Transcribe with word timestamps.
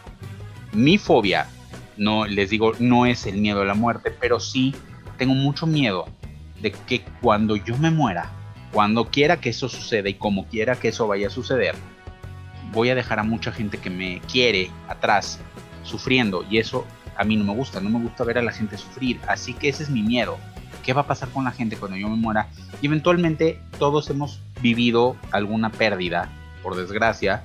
Mi 0.72 0.98
fobia, 0.98 1.48
no 1.96 2.26
les 2.26 2.50
digo, 2.50 2.72
no 2.78 3.06
es 3.06 3.26
el 3.26 3.38
miedo 3.38 3.62
a 3.62 3.64
la 3.64 3.74
muerte, 3.74 4.10
pero 4.10 4.40
sí 4.40 4.74
tengo 5.18 5.34
mucho 5.34 5.66
miedo 5.66 6.08
de 6.60 6.72
que 6.72 7.02
cuando 7.20 7.56
yo 7.56 7.76
me 7.78 7.90
muera, 7.90 8.30
cuando 8.72 9.06
quiera 9.10 9.40
que 9.40 9.50
eso 9.50 9.68
suceda 9.68 10.08
y 10.08 10.14
como 10.14 10.46
quiera 10.46 10.76
que 10.76 10.88
eso 10.88 11.06
vaya 11.06 11.26
a 11.26 11.30
suceder, 11.30 11.74
voy 12.72 12.90
a 12.90 12.94
dejar 12.94 13.18
a 13.18 13.24
mucha 13.24 13.52
gente 13.52 13.78
que 13.78 13.90
me 13.90 14.20
quiere 14.30 14.70
atrás 14.88 15.40
sufriendo 15.82 16.44
y 16.48 16.58
eso 16.58 16.86
a 17.16 17.24
mí 17.24 17.36
no 17.36 17.44
me 17.44 17.54
gusta, 17.54 17.80
no 17.80 17.90
me 17.90 18.00
gusta 18.00 18.24
ver 18.24 18.38
a 18.38 18.42
la 18.42 18.52
gente 18.52 18.78
sufrir, 18.78 19.20
así 19.26 19.52
que 19.52 19.68
ese 19.68 19.82
es 19.82 19.90
mi 19.90 20.02
miedo. 20.02 20.38
¿Qué 20.82 20.94
va 20.94 21.02
a 21.02 21.06
pasar 21.06 21.28
con 21.28 21.44
la 21.44 21.50
gente 21.50 21.76
cuando 21.76 21.98
yo 21.98 22.08
me 22.08 22.16
muera? 22.16 22.48
Y 22.80 22.86
eventualmente 22.86 23.60
todos 23.78 24.08
hemos 24.08 24.40
vivido 24.60 25.16
alguna 25.30 25.70
pérdida, 25.70 26.28
por 26.62 26.76
desgracia, 26.76 27.44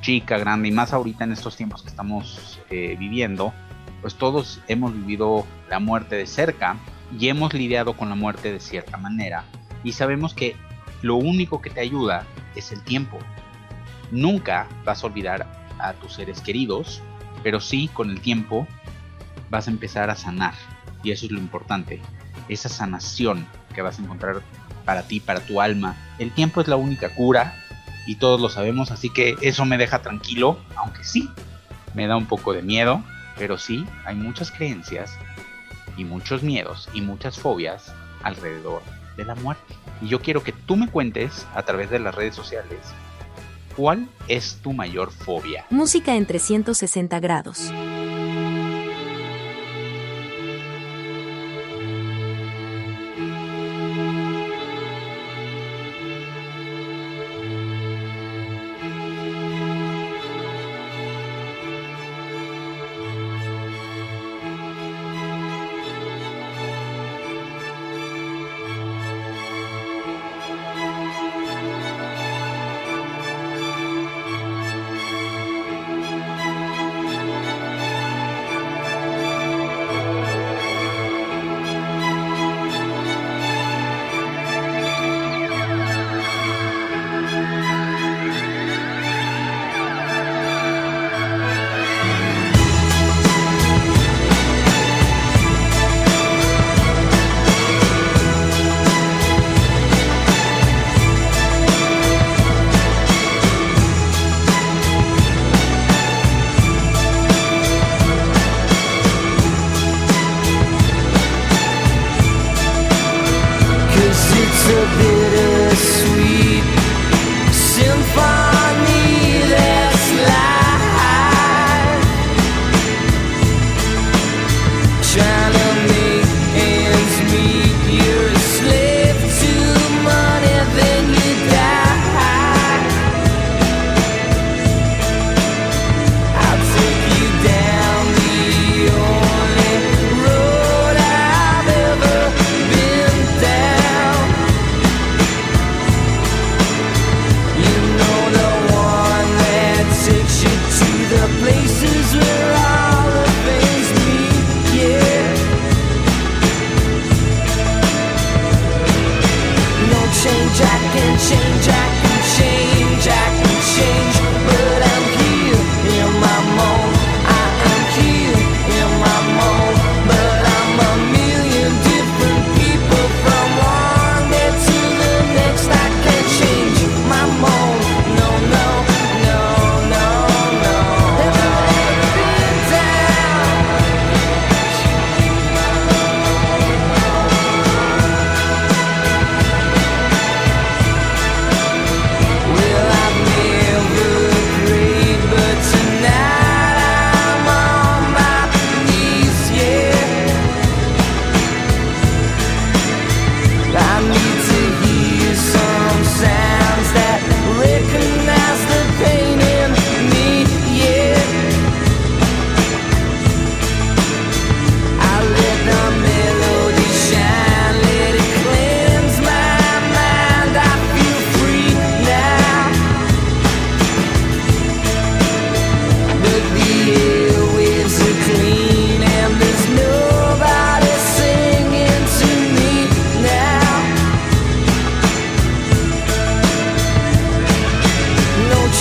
chica, 0.00 0.38
grande, 0.38 0.68
y 0.68 0.72
más 0.72 0.92
ahorita 0.92 1.24
en 1.24 1.32
estos 1.32 1.56
tiempos 1.56 1.82
que 1.82 1.88
estamos 1.88 2.60
eh, 2.70 2.96
viviendo, 2.98 3.52
pues 4.00 4.14
todos 4.16 4.60
hemos 4.68 4.92
vivido 4.92 5.46
la 5.70 5.78
muerte 5.78 6.16
de 6.16 6.26
cerca 6.26 6.76
y 7.18 7.28
hemos 7.28 7.54
lidiado 7.54 7.96
con 7.96 8.08
la 8.08 8.14
muerte 8.14 8.52
de 8.52 8.60
cierta 8.60 8.96
manera. 8.96 9.44
Y 9.82 9.92
sabemos 9.92 10.34
que 10.34 10.56
lo 11.02 11.16
único 11.16 11.60
que 11.60 11.70
te 11.70 11.80
ayuda 11.80 12.26
es 12.54 12.72
el 12.72 12.82
tiempo. 12.82 13.18
Nunca 14.10 14.66
vas 14.84 15.02
a 15.02 15.06
olvidar 15.06 15.46
a 15.78 15.92
tus 15.94 16.14
seres 16.14 16.40
queridos, 16.40 17.02
pero 17.42 17.60
sí 17.60 17.88
con 17.88 18.10
el 18.10 18.20
tiempo 18.20 18.66
vas 19.50 19.68
a 19.68 19.70
empezar 19.70 20.10
a 20.10 20.16
sanar. 20.16 20.54
Y 21.02 21.10
eso 21.10 21.26
es 21.26 21.32
lo 21.32 21.38
importante, 21.38 22.00
esa 22.48 22.68
sanación 22.68 23.46
que 23.74 23.82
vas 23.82 23.98
a 23.98 24.02
encontrar 24.02 24.42
para 24.84 25.02
ti, 25.02 25.20
para 25.20 25.40
tu 25.40 25.60
alma. 25.60 25.96
El 26.18 26.32
tiempo 26.32 26.60
es 26.60 26.68
la 26.68 26.76
única 26.76 27.14
cura 27.14 27.56
y 28.06 28.16
todos 28.16 28.40
lo 28.40 28.48
sabemos, 28.48 28.90
así 28.90 29.10
que 29.10 29.36
eso 29.40 29.64
me 29.64 29.78
deja 29.78 30.02
tranquilo, 30.02 30.58
aunque 30.76 31.04
sí, 31.04 31.28
me 31.94 32.06
da 32.06 32.16
un 32.16 32.26
poco 32.26 32.52
de 32.52 32.62
miedo, 32.62 33.02
pero 33.38 33.58
sí, 33.58 33.86
hay 34.04 34.14
muchas 34.14 34.50
creencias 34.50 35.16
y 35.96 36.04
muchos 36.04 36.42
miedos 36.42 36.88
y 36.92 37.00
muchas 37.00 37.38
fobias 37.38 37.92
alrededor 38.22 38.82
de 39.16 39.24
la 39.24 39.34
muerte. 39.34 39.74
Y 40.02 40.08
yo 40.08 40.20
quiero 40.20 40.42
que 40.42 40.52
tú 40.52 40.76
me 40.76 40.88
cuentes 40.88 41.46
a 41.54 41.62
través 41.62 41.90
de 41.90 41.98
las 41.98 42.14
redes 42.14 42.34
sociales 42.34 42.78
cuál 43.76 44.08
es 44.28 44.58
tu 44.62 44.72
mayor 44.72 45.10
fobia. 45.10 45.66
Música 45.70 46.14
en 46.14 46.26
360 46.26 47.20
grados. 47.20 47.70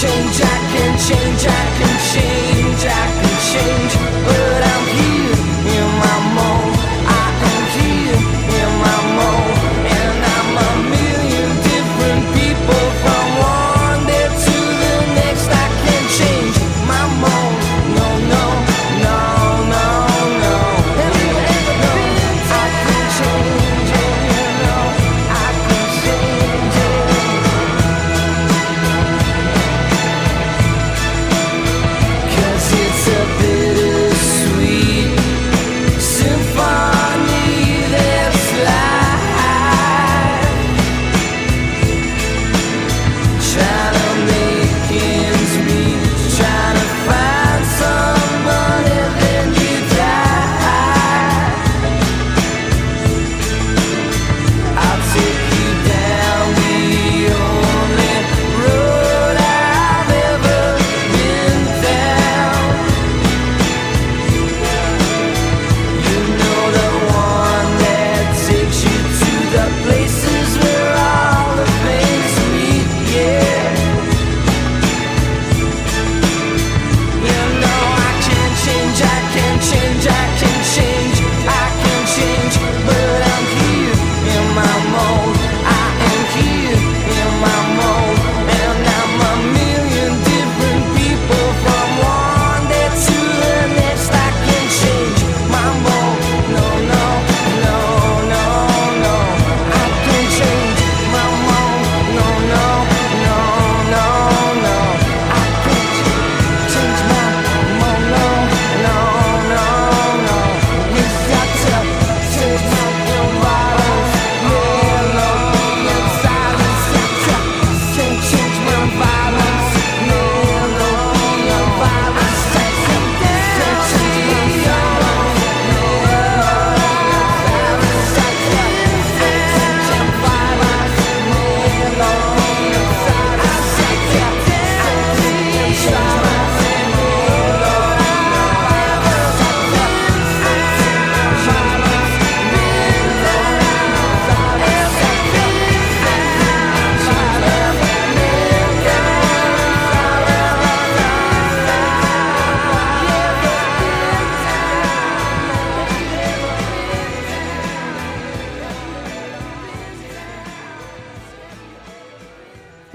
change, 0.04 0.42
I 0.42 0.58
can 0.74 1.00
change, 1.00 1.46
I 1.48 1.64
can 1.78 1.96
change, 2.12 2.86
I 2.86 3.04
can 3.22 4.04
change. 4.08 4.13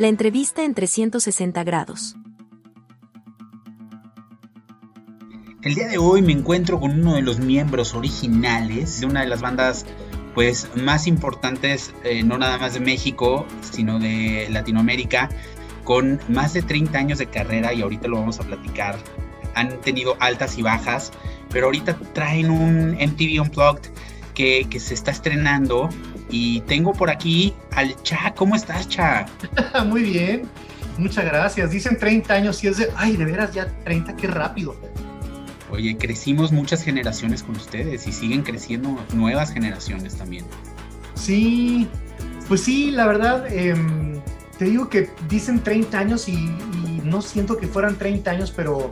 Entrevista 0.08 0.64
en 0.64 0.72
360 0.72 1.64
grados. 1.64 2.16
El 5.60 5.74
día 5.74 5.86
de 5.86 5.98
hoy 5.98 6.22
me 6.22 6.32
encuentro 6.32 6.80
con 6.80 6.92
uno 6.92 7.16
de 7.16 7.20
los 7.20 7.40
miembros 7.40 7.92
originales 7.92 9.00
de 9.00 9.06
una 9.06 9.20
de 9.20 9.26
las 9.26 9.42
bandas 9.42 9.84
pues 10.34 10.66
más 10.76 11.06
importantes, 11.06 11.92
eh, 12.04 12.22
no 12.22 12.38
nada 12.38 12.56
más 12.56 12.72
de 12.72 12.80
México, 12.80 13.44
sino 13.60 13.98
de 13.98 14.48
Latinoamérica, 14.48 15.28
con 15.84 16.18
más 16.30 16.54
de 16.54 16.62
30 16.62 16.98
años 16.98 17.18
de 17.18 17.26
carrera 17.26 17.74
y 17.74 17.82
ahorita 17.82 18.08
lo 18.08 18.16
vamos 18.16 18.40
a 18.40 18.44
platicar. 18.44 18.96
Han 19.54 19.78
tenido 19.82 20.16
altas 20.20 20.56
y 20.56 20.62
bajas, 20.62 21.12
pero 21.50 21.66
ahorita 21.66 21.98
traen 22.14 22.48
un 22.48 22.92
MTV 22.92 23.42
Unplugged 23.42 23.90
que 24.32 24.80
se 24.80 24.94
está 24.94 25.10
estrenando 25.10 25.90
y 26.30 26.60
tengo 26.62 26.92
por 26.92 27.10
aquí 27.10 27.54
al 27.74 27.94
Cha. 28.02 28.34
¿Cómo 28.34 28.54
estás, 28.54 28.88
Cha? 28.88 29.26
Muy 29.86 30.02
bien. 30.02 30.42
Muchas 30.98 31.24
gracias. 31.24 31.70
Dicen 31.70 31.96
30 31.96 32.34
años 32.34 32.62
y 32.64 32.68
es 32.68 32.78
de, 32.78 32.88
ay, 32.96 33.16
de 33.16 33.24
veras 33.24 33.54
ya 33.54 33.68
30, 33.84 34.16
qué 34.16 34.26
rápido. 34.26 34.76
Oye, 35.70 35.96
crecimos 35.96 36.50
muchas 36.50 36.82
generaciones 36.82 37.42
con 37.42 37.56
ustedes 37.56 38.06
y 38.06 38.12
siguen 38.12 38.42
creciendo 38.42 38.98
nuevas 39.14 39.52
generaciones 39.52 40.16
también. 40.16 40.44
Sí, 41.14 41.88
pues 42.48 42.62
sí, 42.62 42.90
la 42.90 43.06
verdad, 43.06 43.46
em, 43.52 44.20
te 44.58 44.64
digo 44.64 44.88
que 44.88 45.10
dicen 45.28 45.62
30 45.62 45.98
años 45.98 46.28
y, 46.28 46.32
y, 46.32 47.02
no 47.04 47.22
siento 47.22 47.56
que 47.56 47.66
fueran 47.66 47.96
30 47.96 48.30
años, 48.30 48.52
pero 48.54 48.90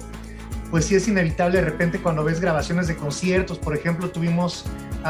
pues 0.70 0.86
sí 0.86 0.94
es 0.94 1.08
inevitable 1.08 1.58
de 1.58 1.64
repente 1.64 1.98
cuando 1.98 2.24
ves 2.24 2.40
grabaciones 2.40 2.88
de 2.88 2.96
conciertos, 2.96 3.58
por 3.58 3.76
ejemplo, 3.76 4.10
tuvimos 4.10 4.64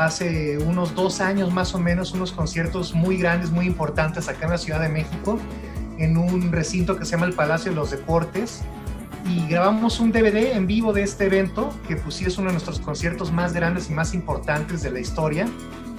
hace 0.04 0.58
unos 0.58 0.94
dos 0.94 1.20
años 1.20 1.52
más 1.52 1.74
o 1.74 1.78
menos 1.78 2.12
unos 2.12 2.32
conciertos 2.32 2.94
muy 2.94 3.16
grandes, 3.16 3.50
muy 3.50 3.66
importantes 3.66 4.28
acá 4.28 4.44
en 4.44 4.50
la 4.50 4.58
Ciudad 4.58 4.80
de 4.80 4.88
México, 4.90 5.38
en 5.98 6.18
un 6.18 6.52
recinto 6.52 6.98
que 6.98 7.04
se 7.04 7.12
llama 7.12 7.26
el 7.26 7.32
Palacio 7.32 7.70
de 7.70 7.76
los 7.76 7.90
Deportes. 7.90 8.62
Y 9.24 9.48
grabamos 9.48 9.98
un 9.98 10.12
DVD 10.12 10.54
en 10.54 10.66
vivo 10.66 10.92
de 10.92 11.02
este 11.02 11.26
evento, 11.26 11.74
que 11.88 11.96
pues 11.96 12.16
sí 12.16 12.26
es 12.26 12.38
uno 12.38 12.48
de 12.48 12.52
nuestros 12.52 12.78
conciertos 12.78 13.32
más 13.32 13.52
grandes 13.54 13.90
y 13.90 13.94
más 13.94 14.14
importantes 14.14 14.82
de 14.82 14.90
la 14.90 15.00
historia. 15.00 15.48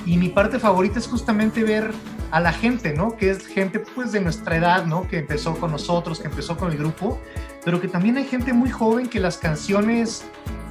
Y 0.05 0.17
mi 0.17 0.29
parte 0.29 0.59
favorita 0.59 0.99
es 0.99 1.07
justamente 1.07 1.63
ver 1.63 1.91
a 2.31 2.39
la 2.39 2.53
gente, 2.53 2.93
¿no? 2.93 3.17
Que 3.17 3.31
es 3.31 3.45
gente 3.45 3.79
pues 3.79 4.13
de 4.13 4.21
nuestra 4.21 4.55
edad, 4.55 4.85
¿no? 4.85 5.07
Que 5.07 5.19
empezó 5.19 5.57
con 5.57 5.71
nosotros, 5.71 6.19
que 6.19 6.27
empezó 6.27 6.55
con 6.55 6.71
el 6.71 6.77
grupo, 6.77 7.19
pero 7.65 7.81
que 7.81 7.89
también 7.89 8.15
hay 8.15 8.25
gente 8.25 8.53
muy 8.53 8.69
joven 8.69 9.09
que 9.09 9.19
las 9.19 9.37
canciones 9.37 10.23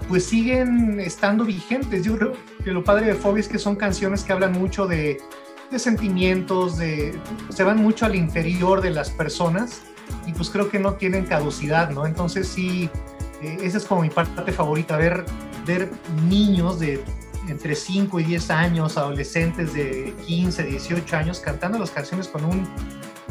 pues 0.08 0.24
siguen 0.24 1.00
estando 1.00 1.44
vigentes. 1.44 2.04
Yo 2.04 2.16
creo 2.16 2.32
lo 2.72 2.84
padre 2.84 3.06
de 3.06 3.14
Fobia 3.14 3.40
es 3.40 3.48
que 3.48 3.58
son 3.58 3.76
canciones 3.76 4.24
que 4.24 4.32
hablan 4.32 4.52
mucho 4.52 4.86
de, 4.86 5.20
sentimientos, 5.76 6.76
se 6.76 7.64
van 7.64 7.78
mucho 7.78 8.06
al 8.06 8.14
interior 8.14 8.80
de 8.80 8.90
las 8.90 9.10
personas 9.10 9.82
y 10.26 10.32
pues 10.32 10.48
creo 10.48 10.70
que 10.70 10.78
no 10.78 10.94
tienen 10.94 11.24
caducidad, 11.24 11.90
¿no? 11.90 12.06
Entonces 12.06 12.46
sí, 12.48 12.88
eh, 13.42 13.58
esa 13.62 13.78
es 13.78 13.84
como 13.84 14.02
mi 14.02 14.10
parte 14.10 14.52
favorita, 14.52 14.96
ver, 14.96 15.24
niños 16.28 16.78
de 16.78 17.02
entre 17.48 17.74
5 17.74 18.20
y 18.20 18.24
10 18.24 18.50
años, 18.50 18.96
adolescentes 18.96 19.74
de 19.74 20.14
15, 20.26 20.64
18 20.64 21.16
años, 21.16 21.40
cantando 21.40 21.78
las 21.78 21.90
canciones 21.90 22.28
con, 22.28 22.44
un, 22.44 22.66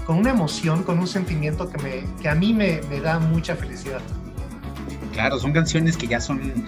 con 0.05 0.17
una 0.17 0.31
emoción, 0.31 0.83
con 0.83 0.99
un 0.99 1.07
sentimiento 1.07 1.69
que, 1.69 1.77
me, 1.81 2.05
que 2.21 2.29
a 2.29 2.35
mí 2.35 2.53
me 2.53 2.81
da 3.01 3.19
mucha 3.19 3.55
felicidad. 3.55 4.01
Claro, 5.13 5.39
son 5.39 5.53
canciones 5.53 5.95
que 5.95 6.07
ya 6.07 6.19
son 6.19 6.65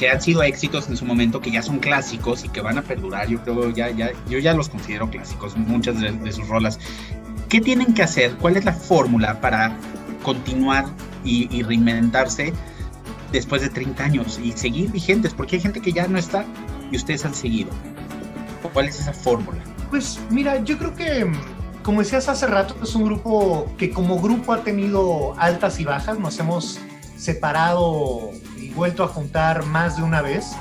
que 0.00 0.08
han 0.08 0.22
sido 0.22 0.42
éxitos 0.42 0.88
en 0.88 0.96
su 0.96 1.04
momento, 1.04 1.42
que 1.42 1.50
ya 1.50 1.60
son 1.60 1.78
clásicos 1.78 2.42
y 2.42 2.48
que 2.48 2.62
van 2.62 2.78
a 2.78 2.82
perdurar. 2.82 3.28
Yo 3.28 3.38
creo, 3.42 3.68
ya, 3.68 3.90
ya, 3.90 4.12
yo 4.30 4.38
ya 4.38 4.54
los 4.54 4.70
considero 4.70 5.10
clásicos, 5.10 5.58
muchas 5.58 6.00
de, 6.00 6.32
sus 6.32 6.48
rolas. 6.48 6.80
¿Qué 7.50 7.60
tienen 7.60 7.92
que 7.92 8.02
hacer? 8.02 8.34
¿Cuál 8.36 8.56
es 8.56 8.64
la 8.64 8.72
fórmula 8.72 9.42
para 9.42 9.76
continuar 10.22 10.86
y, 11.22 11.54
y, 11.54 11.62
reinventarse 11.64 12.54
después 13.30 13.60
de 13.60 13.68
30 13.68 14.02
años 14.02 14.40
y 14.42 14.52
seguir 14.52 14.90
vigentes? 14.90 15.34
Porque 15.34 15.56
hay 15.56 15.62
gente 15.62 15.82
que 15.82 15.92
ya 15.92 16.08
no 16.08 16.16
está 16.16 16.46
y 16.90 16.96
ustedes 16.96 17.26
han 17.26 17.34
seguido. 17.34 17.68
¿Cuál 18.72 18.86
es 18.86 19.00
esa 19.00 19.12
fórmula? 19.12 19.58
Pues 19.90 20.18
mira, 20.30 20.64
yo 20.64 20.78
creo 20.78 20.94
que 20.94 21.30
como 21.82 22.00
decías 22.00 22.26
hace 22.30 22.46
rato, 22.46 22.74
es 22.82 22.94
un 22.94 23.04
grupo 23.04 23.70
que 23.76 23.90
como 23.90 24.18
grupo 24.18 24.54
ha 24.54 24.62
tenido 24.62 25.38
altas 25.38 25.78
y 25.78 25.84
bajas, 25.84 26.18
nos 26.18 26.38
hemos 26.38 26.80
separado 27.18 28.30
vuelto 28.74 29.04
a 29.04 29.08
juntar 29.08 29.64
más 29.66 29.96
de 29.96 30.02
una 30.02 30.22
vez. 30.22 30.52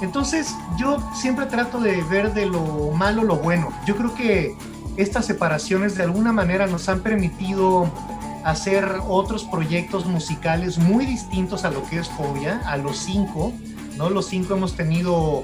Entonces 0.00 0.54
yo 0.78 0.98
siempre 1.14 1.46
trato 1.46 1.80
de 1.80 2.02
ver 2.04 2.32
de 2.32 2.46
lo 2.46 2.92
malo 2.92 3.24
lo 3.24 3.36
bueno. 3.36 3.72
Yo 3.86 3.96
creo 3.96 4.14
que 4.14 4.56
estas 4.96 5.26
separaciones 5.26 5.96
de 5.96 6.04
alguna 6.04 6.32
manera 6.32 6.66
nos 6.66 6.88
han 6.88 7.00
permitido 7.00 7.90
hacer 8.44 9.00
otros 9.08 9.44
proyectos 9.44 10.06
musicales 10.06 10.78
muy 10.78 11.04
distintos 11.06 11.64
a 11.64 11.70
lo 11.70 11.84
que 11.84 11.98
es 11.98 12.08
Fobia, 12.08 12.60
a 12.66 12.76
los 12.76 12.96
cinco, 12.96 13.52
¿no? 13.96 14.10
Los 14.10 14.26
cinco 14.26 14.54
hemos 14.54 14.74
tenido 14.74 15.42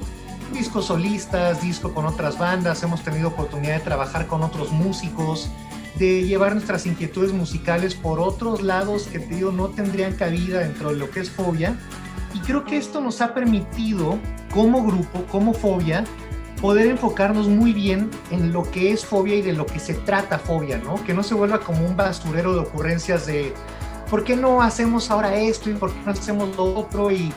discos 0.52 0.86
solistas, 0.86 1.60
disco 1.60 1.92
con 1.92 2.06
otras 2.06 2.38
bandas, 2.38 2.82
hemos 2.82 3.02
tenido 3.02 3.28
oportunidad 3.28 3.74
de 3.74 3.80
trabajar 3.80 4.26
con 4.26 4.42
otros 4.42 4.70
músicos, 4.72 5.50
de 5.98 6.24
llevar 6.24 6.54
nuestras 6.54 6.86
inquietudes 6.86 7.32
musicales 7.32 7.94
por 7.94 8.20
otros 8.20 8.62
lados 8.62 9.06
que 9.06 9.20
te 9.20 9.34
digo 9.34 9.52
no 9.52 9.68
tendrían 9.68 10.14
cabida 10.14 10.60
dentro 10.60 10.90
de 10.90 10.96
lo 10.96 11.10
que 11.10 11.20
es 11.20 11.30
Fobia. 11.30 11.78
Y 12.32 12.40
creo 12.40 12.64
que 12.64 12.76
esto 12.76 13.00
nos 13.00 13.20
ha 13.20 13.32
permitido, 13.32 14.18
como 14.52 14.84
grupo, 14.84 15.24
como 15.30 15.54
Fobia, 15.54 16.04
poder 16.60 16.88
enfocarnos 16.88 17.46
muy 17.48 17.72
bien 17.72 18.10
en 18.30 18.52
lo 18.52 18.68
que 18.70 18.90
es 18.90 19.04
Fobia 19.04 19.36
y 19.36 19.42
de 19.42 19.52
lo 19.52 19.66
que 19.66 19.78
se 19.78 19.94
trata 19.94 20.38
Fobia, 20.38 20.78
¿no? 20.78 21.02
Que 21.04 21.14
no 21.14 21.22
se 21.22 21.34
vuelva 21.34 21.60
como 21.60 21.86
un 21.86 21.96
basurero 21.96 22.54
de 22.54 22.60
ocurrencias 22.60 23.26
de 23.26 23.52
¿por 24.10 24.24
qué 24.24 24.34
no 24.34 24.62
hacemos 24.62 25.10
ahora 25.10 25.36
esto 25.36 25.70
y 25.70 25.74
por 25.74 25.92
qué 25.92 26.00
no 26.04 26.12
hacemos 26.12 26.56
lo 26.56 26.74
otro? 26.74 27.12
Y 27.12 27.32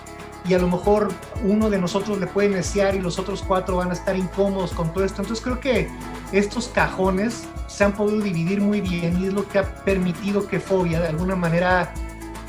y 0.48 0.54
a 0.54 0.60
lo 0.60 0.68
mejor 0.68 1.10
uno 1.44 1.70
de 1.70 1.78
nosotros 1.78 2.20
le 2.20 2.28
puede 2.28 2.50
iniciar 2.52 2.96
y 2.96 3.02
los 3.02 3.20
otros 3.20 3.44
cuatro 3.46 3.78
van 3.78 3.90
a 3.90 3.94
estar 3.94 4.16
incómodos 4.16 4.72
con 4.72 4.94
todo 4.94 5.04
esto. 5.04 5.22
Entonces 5.22 5.44
creo 5.44 5.60
que 5.60 5.90
estos 6.32 6.70
cajones 6.70 7.44
se 7.68 7.84
han 7.84 7.94
podido 7.94 8.22
dividir 8.22 8.62
muy 8.62 8.82
bien 8.82 9.22
y 9.22 9.28
es 9.28 9.34
lo 9.34 9.48
que 9.48 9.60
ha 9.60 9.76
permitido 9.84 10.48
que 10.48 10.60
Fobia 10.60 11.00
de 11.00 11.08
alguna 11.08 11.36
manera 11.36 11.94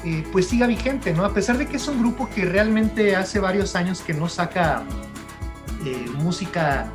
eh, 0.04 0.24
pues 0.32 0.48
siga 0.48 0.66
vigente, 0.66 1.12
¿no? 1.12 1.24
A 1.24 1.34
pesar 1.34 1.58
de 1.58 1.66
que 1.66 1.76
es 1.76 1.88
un 1.88 1.98
grupo 1.98 2.28
que 2.34 2.44
realmente 2.44 3.16
hace 3.16 3.40
varios 3.40 3.74
años 3.74 4.00
que 4.00 4.14
no 4.14 4.28
saca 4.28 4.84
eh, 5.84 6.06
música 6.14 6.90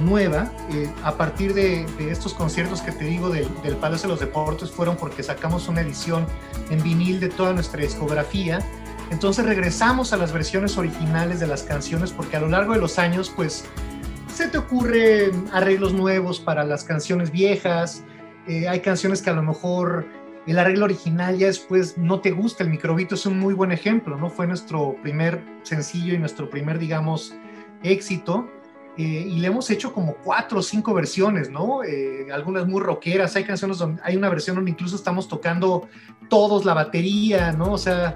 nueva, 0.00 0.50
eh, 0.72 0.90
a 1.04 1.16
partir 1.16 1.54
de, 1.54 1.86
estos 2.10 2.34
conciertos 2.34 2.82
que 2.82 2.92
te 2.92 3.04
digo 3.04 3.30
del, 3.30 3.48
del 3.62 3.76
Palacio 3.76 4.08
de 4.08 4.14
los 4.14 4.20
Deportes 4.20 4.70
fueron 4.70 4.96
porque 4.96 5.22
sacamos 5.22 5.68
una 5.68 5.80
edición 5.80 6.26
en 6.70 6.82
vinil 6.82 7.20
de 7.20 7.28
toda 7.28 7.54
nuestra 7.54 7.80
discografía 7.80 8.60
entonces 9.10 9.44
regresamos 9.44 10.12
a 10.12 10.16
las 10.16 10.32
versiones 10.32 10.76
originales 10.78 11.40
de 11.40 11.46
las 11.46 11.62
canciones 11.62 12.12
porque 12.12 12.36
a 12.36 12.40
lo 12.40 12.48
largo 12.48 12.72
de 12.72 12.80
los 12.80 12.98
años 12.98 13.32
pues 13.34 13.64
se 14.36 14.48
te 14.48 14.58
ocurren 14.58 15.46
arreglos 15.50 15.94
nuevos 15.94 16.40
para 16.40 16.62
las 16.62 16.84
canciones 16.84 17.30
viejas, 17.30 18.04
eh, 18.46 18.68
hay 18.68 18.80
canciones 18.80 19.22
que 19.22 19.30
a 19.30 19.32
lo 19.32 19.42
mejor 19.42 20.06
el 20.46 20.58
arreglo 20.58 20.84
original 20.84 21.38
ya 21.38 21.46
después 21.46 21.96
no 21.96 22.20
te 22.20 22.32
gusta, 22.32 22.62
el 22.62 22.68
microbito 22.68 23.14
es 23.14 23.24
un 23.24 23.38
muy 23.38 23.54
buen 23.54 23.72
ejemplo, 23.72 24.18
¿no? 24.18 24.28
Fue 24.28 24.46
nuestro 24.46 24.94
primer 25.02 25.42
sencillo 25.62 26.12
y 26.12 26.18
nuestro 26.18 26.50
primer, 26.50 26.78
digamos, 26.78 27.34
éxito. 27.82 28.46
Eh, 28.98 29.02
y 29.02 29.38
le 29.40 29.48
hemos 29.48 29.70
hecho 29.70 29.92
como 29.92 30.16
cuatro 30.16 30.58
o 30.58 30.62
cinco 30.62 30.92
versiones, 30.92 31.50
¿no? 31.50 31.82
Eh, 31.82 32.26
algunas 32.30 32.66
muy 32.66 32.82
rockeras, 32.82 33.36
hay 33.36 33.44
canciones 33.44 33.78
donde 33.78 34.02
hay 34.04 34.16
una 34.16 34.28
versión 34.28 34.56
donde 34.56 34.70
incluso 34.70 34.96
estamos 34.96 35.28
tocando 35.28 35.88
todos 36.28 36.66
la 36.66 36.74
batería, 36.74 37.52
¿no? 37.52 37.72
O 37.72 37.78
sea, 37.78 38.14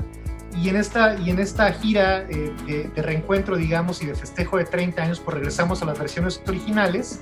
y 0.57 0.69
en 0.69 0.77
esta, 0.77 1.17
y 1.19 1.31
en 1.31 1.39
esta 1.39 1.73
gira 1.73 2.23
eh, 2.29 2.53
de, 2.95 3.03
reencuentro, 3.03 3.57
digamos, 3.57 4.03
y 4.03 4.07
de 4.07 4.15
festejo 4.15 4.57
de 4.57 4.65
30 4.65 5.03
años, 5.03 5.21
pues 5.21 5.35
regresamos 5.37 5.83
a 5.83 5.85
las 5.85 5.99
versiones 5.99 6.43
originales. 6.47 7.21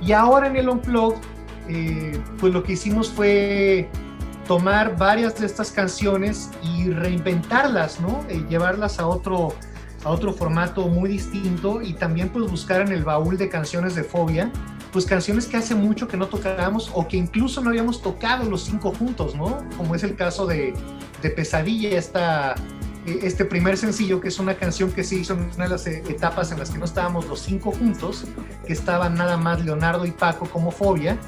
Y 0.00 0.12
ahora 0.12 0.46
en 0.46 0.56
el 0.56 0.68
Unplugged, 0.68 1.20
eh, 1.68 2.18
pues 2.38 2.52
lo 2.52 2.62
que 2.62 2.72
hicimos 2.72 3.10
fue 3.10 3.88
tomar 4.46 4.96
varias 4.96 5.38
de 5.38 5.46
estas 5.46 5.70
canciones 5.70 6.50
y 6.62 6.90
reinventarlas, 6.90 8.00
¿no? 8.00 8.24
Eh, 8.28 8.44
llevarlas 8.48 8.98
a 8.98 9.06
otro, 9.06 9.54
a 10.04 10.10
otro 10.10 10.32
formato 10.32 10.88
muy 10.88 11.10
distinto 11.10 11.82
y 11.82 11.92
también 11.92 12.30
pues 12.30 12.50
buscar 12.50 12.80
en 12.80 12.92
el 12.92 13.04
baúl 13.04 13.36
de 13.36 13.48
canciones 13.48 13.94
de 13.94 14.02
Fobia, 14.02 14.50
pues 14.92 15.04
canciones 15.04 15.46
que 15.46 15.58
hace 15.58 15.74
mucho 15.74 16.08
que 16.08 16.16
no 16.16 16.26
tocábamos 16.26 16.90
o 16.94 17.06
que 17.06 17.16
incluso 17.16 17.60
no 17.60 17.68
habíamos 17.68 18.02
tocado 18.02 18.48
los 18.48 18.64
cinco 18.64 18.92
juntos, 18.92 19.36
¿no? 19.36 19.58
Como 19.76 19.94
es 19.94 20.02
el 20.02 20.16
caso 20.16 20.46
de 20.46 20.74
de 21.22 21.30
Pesadilla, 21.30 21.98
esta, 21.98 22.54
eh, 23.06 23.20
este 23.22 23.44
primer 23.44 23.76
sencillo, 23.76 24.20
que 24.20 24.28
es 24.28 24.38
una 24.38 24.54
canción 24.54 24.92
que 24.92 25.04
se 25.04 25.16
hizo 25.16 25.34
en 25.34 25.50
una 25.54 25.64
de 25.64 25.70
las 25.70 25.86
eh, 25.86 26.02
etapas 26.08 26.52
en 26.52 26.58
las 26.58 26.70
que 26.70 26.78
no 26.78 26.84
estábamos 26.84 27.26
los 27.26 27.40
cinco 27.40 27.72
juntos, 27.72 28.24
que 28.66 28.72
estaban 28.72 29.14
nada 29.14 29.36
más 29.36 29.64
Leonardo 29.64 30.04
y 30.04 30.10
Paco 30.10 30.46
como 30.46 30.70
Fobia. 30.70 31.18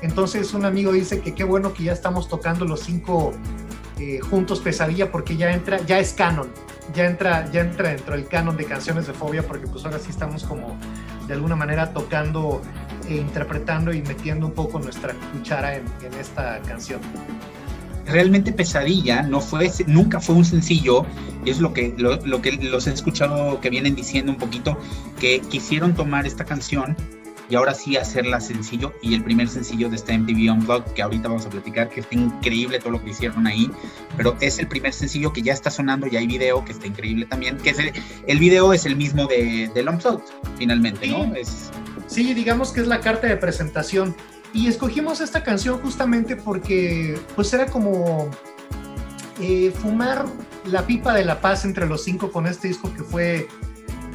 Entonces 0.00 0.52
un 0.52 0.64
amigo 0.64 0.92
dice 0.92 1.20
que 1.20 1.34
qué 1.34 1.44
bueno 1.44 1.72
que 1.72 1.84
ya 1.84 1.92
estamos 1.92 2.28
tocando 2.28 2.64
los 2.64 2.80
cinco 2.80 3.32
eh, 3.98 4.18
juntos 4.18 4.60
Pesadilla 4.60 5.12
porque 5.12 5.36
ya 5.36 5.52
entra, 5.52 5.80
ya 5.82 6.00
es 6.00 6.12
canon, 6.12 6.48
ya 6.92 7.06
entra, 7.06 7.48
ya 7.52 7.60
entra 7.60 7.90
dentro 7.90 8.16
del 8.16 8.26
canon 8.26 8.56
de 8.56 8.64
canciones 8.64 9.06
de 9.06 9.12
Fobia 9.12 9.46
porque 9.46 9.68
pues 9.68 9.84
ahora 9.84 10.00
sí 10.00 10.10
estamos 10.10 10.42
como 10.42 10.76
de 11.28 11.34
alguna 11.34 11.54
manera 11.54 11.92
tocando 11.92 12.60
e 13.08 13.14
interpretando 13.14 13.92
y 13.92 14.02
metiendo 14.02 14.46
un 14.46 14.52
poco 14.52 14.80
nuestra 14.80 15.14
cuchara 15.32 15.76
en 15.76 15.84
esta 16.20 16.60
canción 16.62 17.00
realmente 18.06 18.52
Pesadilla 18.52 19.22
no 19.22 19.40
fue, 19.40 19.70
nunca 19.86 20.20
fue 20.20 20.34
un 20.34 20.44
sencillo, 20.44 21.06
y 21.44 21.50
es 21.50 21.60
lo 21.60 21.72
que, 21.72 21.94
lo, 21.96 22.42
que 22.42 22.52
los 22.52 22.86
he 22.86 22.92
escuchado 22.92 23.60
que 23.60 23.70
vienen 23.70 23.94
diciendo 23.94 24.32
un 24.32 24.38
poquito, 24.38 24.78
que 25.20 25.40
quisieron 25.40 25.94
tomar 25.94 26.26
esta 26.26 26.44
canción 26.44 26.96
y 27.48 27.54
ahora 27.54 27.74
sí 27.74 27.96
hacerla 27.96 28.40
sencillo, 28.40 28.94
y 29.02 29.14
el 29.14 29.22
primer 29.22 29.46
sencillo 29.46 29.90
de 29.90 29.96
este 29.96 30.16
MTV 30.16 30.50
Unplugged, 30.52 30.92
que 30.92 31.02
ahorita 31.02 31.28
vamos 31.28 31.44
a 31.44 31.50
platicar, 31.50 31.90
que 31.90 32.00
está 32.00 32.14
increíble 32.14 32.78
todo 32.78 32.92
lo 32.92 33.04
que 33.04 33.10
hicieron 33.10 33.46
ahí, 33.46 33.70
pero 34.16 34.36
es 34.40 34.58
el 34.58 34.68
primer 34.68 34.94
sencillo 34.94 35.34
que 35.34 35.42
ya 35.42 35.52
está 35.52 35.70
sonando, 35.70 36.06
ya 36.06 36.20
hay 36.20 36.26
video, 36.26 36.64
que 36.64 36.72
está 36.72 36.86
increíble 36.86 37.26
también, 37.26 37.58
que 37.58 37.70
es 37.70 37.78
el, 38.26 38.38
video 38.38 38.72
es 38.72 38.86
el 38.86 38.96
mismo 38.96 39.26
de, 39.26 39.70
del 39.74 39.88
Unplugged, 39.88 40.24
finalmente, 40.56 41.06
¿no? 41.08 41.34
Es... 41.34 41.70
Sí, 42.06 42.32
digamos 42.32 42.72
que 42.72 42.80
es 42.80 42.86
la 42.86 43.00
carta 43.00 43.26
de 43.26 43.36
presentación 43.36 44.16
y 44.52 44.66
escogimos 44.66 45.20
esta 45.20 45.42
canción 45.42 45.80
justamente 45.80 46.36
porque 46.36 47.18
pues 47.34 47.52
era 47.52 47.66
como 47.66 48.30
eh, 49.40 49.72
fumar 49.80 50.26
la 50.66 50.86
pipa 50.86 51.14
de 51.14 51.24
la 51.24 51.40
paz 51.40 51.64
entre 51.64 51.86
los 51.86 52.04
cinco 52.04 52.30
con 52.30 52.46
este 52.46 52.68
disco 52.68 52.92
que 52.94 53.02
fue, 53.02 53.48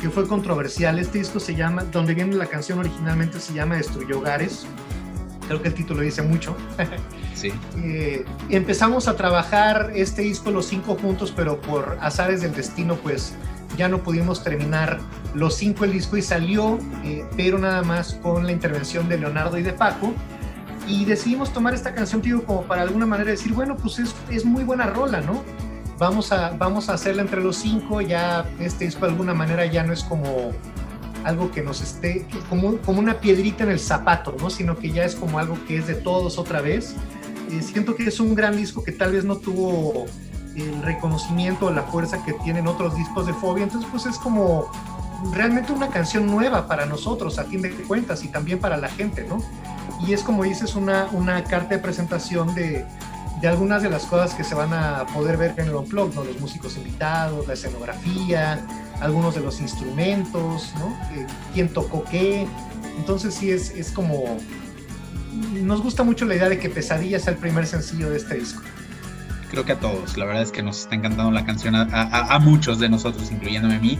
que 0.01 0.09
fue 0.09 0.27
controversial. 0.27 0.99
Este 0.99 1.19
disco 1.19 1.39
se 1.39 1.55
llama, 1.55 1.83
donde 1.83 2.13
viene 2.13 2.35
la 2.35 2.45
canción 2.45 2.79
originalmente 2.79 3.39
se 3.39 3.53
llama 3.53 3.75
Destruyó 3.75 4.19
Hogares. 4.19 4.65
Creo 5.47 5.61
que 5.61 5.69
el 5.69 5.73
título 5.73 6.01
dice 6.01 6.21
mucho. 6.21 6.55
Sí. 7.37 7.53
Eh, 7.83 8.25
empezamos 8.49 9.07
a 9.07 9.15
trabajar 9.15 9.91
este 9.93 10.23
disco 10.23 10.49
los 10.49 10.65
cinco 10.65 10.95
juntos, 10.95 11.31
pero 11.35 11.61
por 11.61 11.95
azares 12.01 12.41
del 12.41 12.51
destino, 12.51 12.95
pues 12.95 13.35
ya 13.75 13.89
no 13.89 13.99
pudimos 13.99 14.43
terminar 14.43 14.99
los 15.33 15.55
cinco 15.55 15.85
el 15.85 15.93
disco 15.93 16.17
y 16.17 16.21
salió, 16.21 16.79
eh, 17.03 17.25
pero 17.35 17.59
nada 17.59 17.83
más 17.83 18.13
con 18.15 18.45
la 18.45 18.51
intervención 18.51 19.09
de 19.09 19.17
Leonardo 19.17 19.57
y 19.57 19.63
de 19.63 19.73
Paco. 19.73 20.13
Y 20.87 21.03
decidimos 21.03 21.51
tomar 21.51 21.73
esta 21.73 21.93
canción, 21.93 22.21
tío, 22.21 22.45
como 22.45 22.63
para 22.63 22.83
alguna 22.83 23.05
manera 23.05 23.31
decir, 23.31 23.53
bueno, 23.53 23.75
pues 23.75 23.99
es, 23.99 24.15
es 24.29 24.45
muy 24.45 24.63
buena 24.63 24.87
rola, 24.87 25.19
¿no? 25.19 25.43
Vamos 25.97 26.31
a, 26.31 26.51
vamos 26.51 26.89
a 26.89 26.93
hacerla 26.93 27.23
entre 27.23 27.41
los 27.41 27.57
cinco, 27.57 28.01
ya 28.01 28.45
este 28.59 28.85
disco 28.85 29.05
de 29.05 29.11
alguna 29.11 29.33
manera 29.33 29.65
ya 29.65 29.83
no 29.83 29.91
es 29.91 30.03
como 30.03 30.53
algo 31.23 31.51
que 31.51 31.61
nos 31.61 31.81
esté, 31.81 32.25
como, 32.49 32.77
como 32.77 32.99
una 32.99 33.19
piedrita 33.19 33.63
en 33.63 33.71
el 33.71 33.79
zapato, 33.79 34.35
¿no? 34.39 34.49
Sino 34.49 34.77
que 34.77 34.91
ya 34.91 35.03
es 35.03 35.15
como 35.15 35.39
algo 35.39 35.57
que 35.67 35.77
es 35.77 35.87
de 35.87 35.95
todos 35.95 36.37
otra 36.37 36.61
vez. 36.61 36.95
Eh, 37.51 37.61
siento 37.61 37.95
que 37.95 38.03
es 38.03 38.19
un 38.19 38.35
gran 38.35 38.55
disco 38.55 38.83
que 38.83 38.91
tal 38.91 39.11
vez 39.11 39.25
no 39.25 39.37
tuvo 39.37 40.05
el 40.57 40.81
reconocimiento 40.81 41.71
la 41.71 41.83
fuerza 41.83 42.23
que 42.23 42.33
tienen 42.33 42.67
otros 42.67 42.95
discos 42.95 43.27
de 43.27 43.33
Fobia. 43.33 43.63
Entonces, 43.63 43.89
pues 43.91 44.05
es 44.05 44.17
como 44.17 44.69
realmente 45.31 45.71
una 45.71 45.89
canción 45.89 46.25
nueva 46.25 46.67
para 46.67 46.85
nosotros, 46.85 47.39
a 47.39 47.45
fin 47.45 47.61
de 47.61 47.71
cuentas, 47.71 48.23
y 48.23 48.27
también 48.29 48.59
para 48.59 48.77
la 48.77 48.89
gente, 48.89 49.25
¿no? 49.27 49.37
Y 50.05 50.13
es 50.13 50.23
como 50.23 50.43
dices, 50.43 50.75
una, 50.75 51.07
una 51.11 51.43
carta 51.43 51.75
de 51.75 51.79
presentación 51.79 52.53
de, 52.55 52.85
de 53.41 53.47
algunas 53.47 53.81
de 53.83 53.89
las 53.89 54.05
cosas 54.05 54.33
que 54.33 54.43
se 54.43 54.55
van 54.55 54.73
a 54.73 55.05
poder 55.07 55.37
ver 55.37 55.53
en 55.57 55.67
el 55.67 55.75
Unplugged, 55.75 56.15
¿no? 56.15 56.23
Los 56.23 56.39
músicos 56.39 56.75
invitados, 56.77 57.47
la 57.47 57.53
escenografía, 57.53 58.65
algunos 58.99 59.35
de 59.35 59.41
los 59.41 59.59
instrumentos, 59.59 60.73
¿no? 60.79 60.87
Eh, 61.15 61.27
¿Quién 61.53 61.69
tocó 61.69 62.03
qué? 62.03 62.47
Entonces 62.97 63.35
sí 63.35 63.51
es, 63.51 63.71
es 63.71 63.91
como... 63.91 64.37
Nos 65.61 65.83
gusta 65.83 66.03
mucho 66.03 66.25
la 66.25 66.33
idea 66.33 66.49
de 66.49 66.57
que 66.57 66.67
Pesadilla 66.67 67.19
sea 67.19 67.33
el 67.33 67.39
primer 67.39 67.67
sencillo 67.67 68.09
de 68.09 68.17
este 68.17 68.35
disco 68.35 68.63
creo 69.49 69.65
que 69.65 69.73
a 69.73 69.79
todos. 69.79 70.17
La 70.17 70.25
verdad 70.25 70.43
es 70.43 70.51
que 70.51 70.61
nos 70.61 70.79
está 70.81 70.95
encantando 70.95 71.31
la 71.31 71.45
canción 71.45 71.75
a, 71.75 72.39
muchos 72.39 72.79
de 72.79 72.89
nosotros, 72.89 73.31
incluyéndome 73.31 73.75
a 73.75 73.79
mí. 73.79 73.99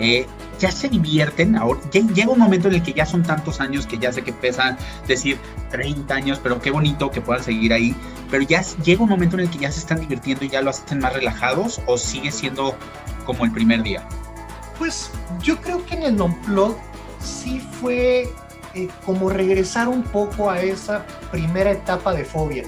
Eh, 0.00 0.26
ya 0.58 0.70
se 0.70 0.88
divierten, 0.88 1.56
ahora 1.56 1.80
llega 1.90 2.30
un 2.30 2.38
momento 2.38 2.68
en 2.68 2.74
el 2.74 2.82
que 2.82 2.92
ya 2.92 3.06
son 3.06 3.22
tantos 3.22 3.60
años 3.60 3.86
que 3.86 3.98
ya 3.98 4.12
sé 4.12 4.22
que 4.22 4.32
pesa 4.32 4.76
decir 5.06 5.38
30 5.70 6.12
años, 6.12 6.40
pero 6.42 6.60
qué 6.60 6.70
bonito 6.70 7.10
que 7.10 7.20
puedan 7.20 7.42
seguir 7.42 7.72
ahí, 7.72 7.94
pero 8.30 8.42
ya 8.42 8.62
llega 8.84 9.02
un 9.02 9.08
momento 9.08 9.36
en 9.36 9.42
el 9.42 9.50
que 9.50 9.58
ya 9.58 9.70
se 9.70 9.80
están 9.80 10.00
divirtiendo 10.00 10.44
y 10.44 10.48
ya 10.48 10.62
lo 10.62 10.70
hacen 10.70 10.98
más 10.98 11.12
relajados 11.12 11.80
o 11.86 11.96
sigue 11.96 12.32
siendo 12.32 12.76
como 13.24 13.44
el 13.44 13.52
primer 13.52 13.82
día. 13.82 14.06
Pues 14.78 15.10
yo 15.42 15.60
creo 15.60 15.84
que 15.84 15.94
en 15.94 16.02
el 16.04 16.16
non-plug 16.16 16.76
sí 17.20 17.60
fue 17.80 18.28
eh, 18.74 18.88
como 19.04 19.30
regresar 19.30 19.88
un 19.88 20.02
poco 20.02 20.50
a 20.50 20.60
esa 20.60 21.04
primera 21.30 21.70
etapa 21.70 22.14
de 22.14 22.24
Fobia. 22.24 22.64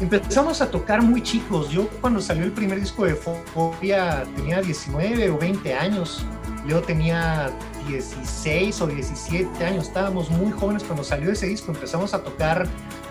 Empezamos 0.00 0.60
a 0.60 0.70
tocar 0.70 1.02
muy 1.02 1.22
chicos. 1.22 1.70
Yo 1.70 1.88
cuando 2.00 2.20
salió 2.20 2.44
el 2.44 2.50
primer 2.50 2.80
disco 2.80 3.04
de 3.04 3.14
Fobia 3.14 4.24
tenía 4.34 4.60
19 4.60 5.30
o 5.30 5.38
20 5.38 5.74
años. 5.74 6.26
Leo 6.66 6.82
tenía 6.82 7.52
16 7.86 8.80
o 8.80 8.86
17 8.88 9.64
años. 9.64 9.86
Estábamos 9.86 10.30
muy 10.30 10.50
jóvenes 10.50 10.82
cuando 10.82 11.04
salió 11.04 11.30
ese 11.30 11.46
disco. 11.46 11.70
Empezamos 11.70 12.12
a 12.12 12.24
tocar 12.24 12.66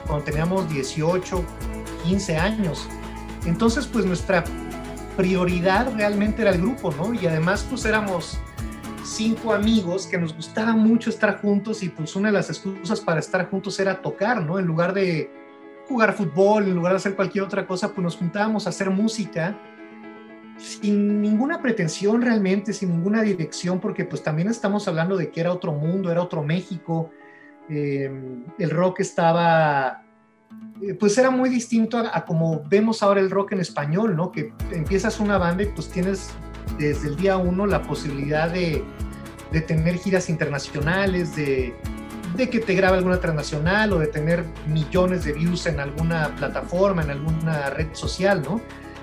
cuando 0.06 0.26
teníamos 0.26 0.70
18, 0.70 1.44
15 2.04 2.38
años. 2.38 2.90
Entonces, 3.46 3.88
pues 3.88 4.06
nuestra 4.06 4.44
prioridad 5.16 5.94
realmente 5.96 6.42
era 6.42 6.52
el 6.52 6.60
grupo, 6.60 6.94
¿no? 6.98 7.14
Y 7.14 7.26
además, 7.28 7.66
pues 7.70 7.86
éramos 7.86 8.40
cinco 9.06 9.54
amigos 9.54 10.06
que 10.06 10.18
nos 10.18 10.36
gustaba 10.36 10.74
mucho 10.74 11.10
estar 11.10 11.42
juntos 11.42 11.82
y 11.84 11.90
pues 11.90 12.16
una 12.16 12.28
de 12.28 12.34
las 12.34 12.50
excusas 12.50 13.00
para 13.00 13.20
estar 13.20 13.50
juntos 13.50 13.80
era 13.80 14.02
tocar, 14.02 14.42
¿no? 14.42 14.60
En 14.60 14.66
lugar 14.66 14.94
de 14.94 15.43
jugar 15.88 16.14
fútbol, 16.14 16.64
en 16.66 16.76
lugar 16.76 16.94
de 16.94 16.98
hacer 16.98 17.16
cualquier 17.16 17.44
otra 17.44 17.68
cosa, 17.68 17.90
pues 17.90 18.04
nos 18.04 18.18
juntábamos 18.18 18.66
a 18.66 18.70
hacer 18.70 18.90
música 18.90 19.58
sin 20.58 21.22
ninguna 21.22 21.62
pretensión 21.62 22.22
realmente, 22.22 22.74
sin 22.74 22.90
ninguna 22.90 23.22
dirección, 23.22 23.80
porque 23.80 24.06
pues 24.06 24.24
también 24.24 24.48
estamos 24.48 24.88
hablando 24.88 25.18
de 25.18 25.32
que 25.32 25.42
era 25.42 25.52
otro 25.52 25.74
mundo, 25.74 26.12
era 26.12 26.22
otro 26.22 26.44
México, 26.44 27.10
eh, 27.70 28.12
el 28.60 28.70
rock 28.70 29.00
estaba, 29.00 30.04
eh, 30.82 30.94
pues 30.94 31.18
era 31.18 31.32
muy 31.32 31.50
distinto 31.50 31.98
a, 31.98 32.26
como 32.26 32.64
vemos 32.68 33.02
ahora 33.02 33.20
el 33.20 33.30
rock 33.30 33.54
en 33.54 33.62
español, 33.62 34.16
¿no? 34.16 34.32
Que 34.32 34.54
empiezas 34.72 35.20
una 35.20 35.38
banda 35.38 35.64
y 35.64 35.68
pues 35.68 35.90
tienes 35.90 36.30
desde 36.78 37.10
el 37.10 37.16
día 37.16 37.38
uno 37.38 37.66
la 37.66 37.82
posibilidad 37.82 38.50
de, 38.50 38.84
de 39.52 39.62
tener 39.62 39.96
giras 39.98 40.30
internacionales, 40.30 41.36
de, 41.36 41.76
de 42.36 42.50
que 42.50 42.60
te 42.60 42.74
grabe 42.74 42.98
alguna 42.98 43.20
transnacional 43.20 43.94
o 43.94 44.00
de 44.00 44.08
tener 44.08 44.46
millones 44.68 45.24
de 45.26 45.34
views 45.34 45.66
en 45.68 45.80
alguna 45.80 46.36
plataforma, 46.36 47.04
en 47.04 47.12
alguna 47.12 47.70
red 47.70 47.88
social, 47.94 48.42
¿no? 48.42 48.60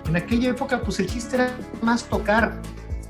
En 0.06 0.16
aquella 0.16 0.50
época, 0.50 0.80
pues 0.80 0.98
el 1.00 1.06
chiste 1.06 1.36
era 1.36 1.52
más 1.82 2.04
tocar. 2.04 2.60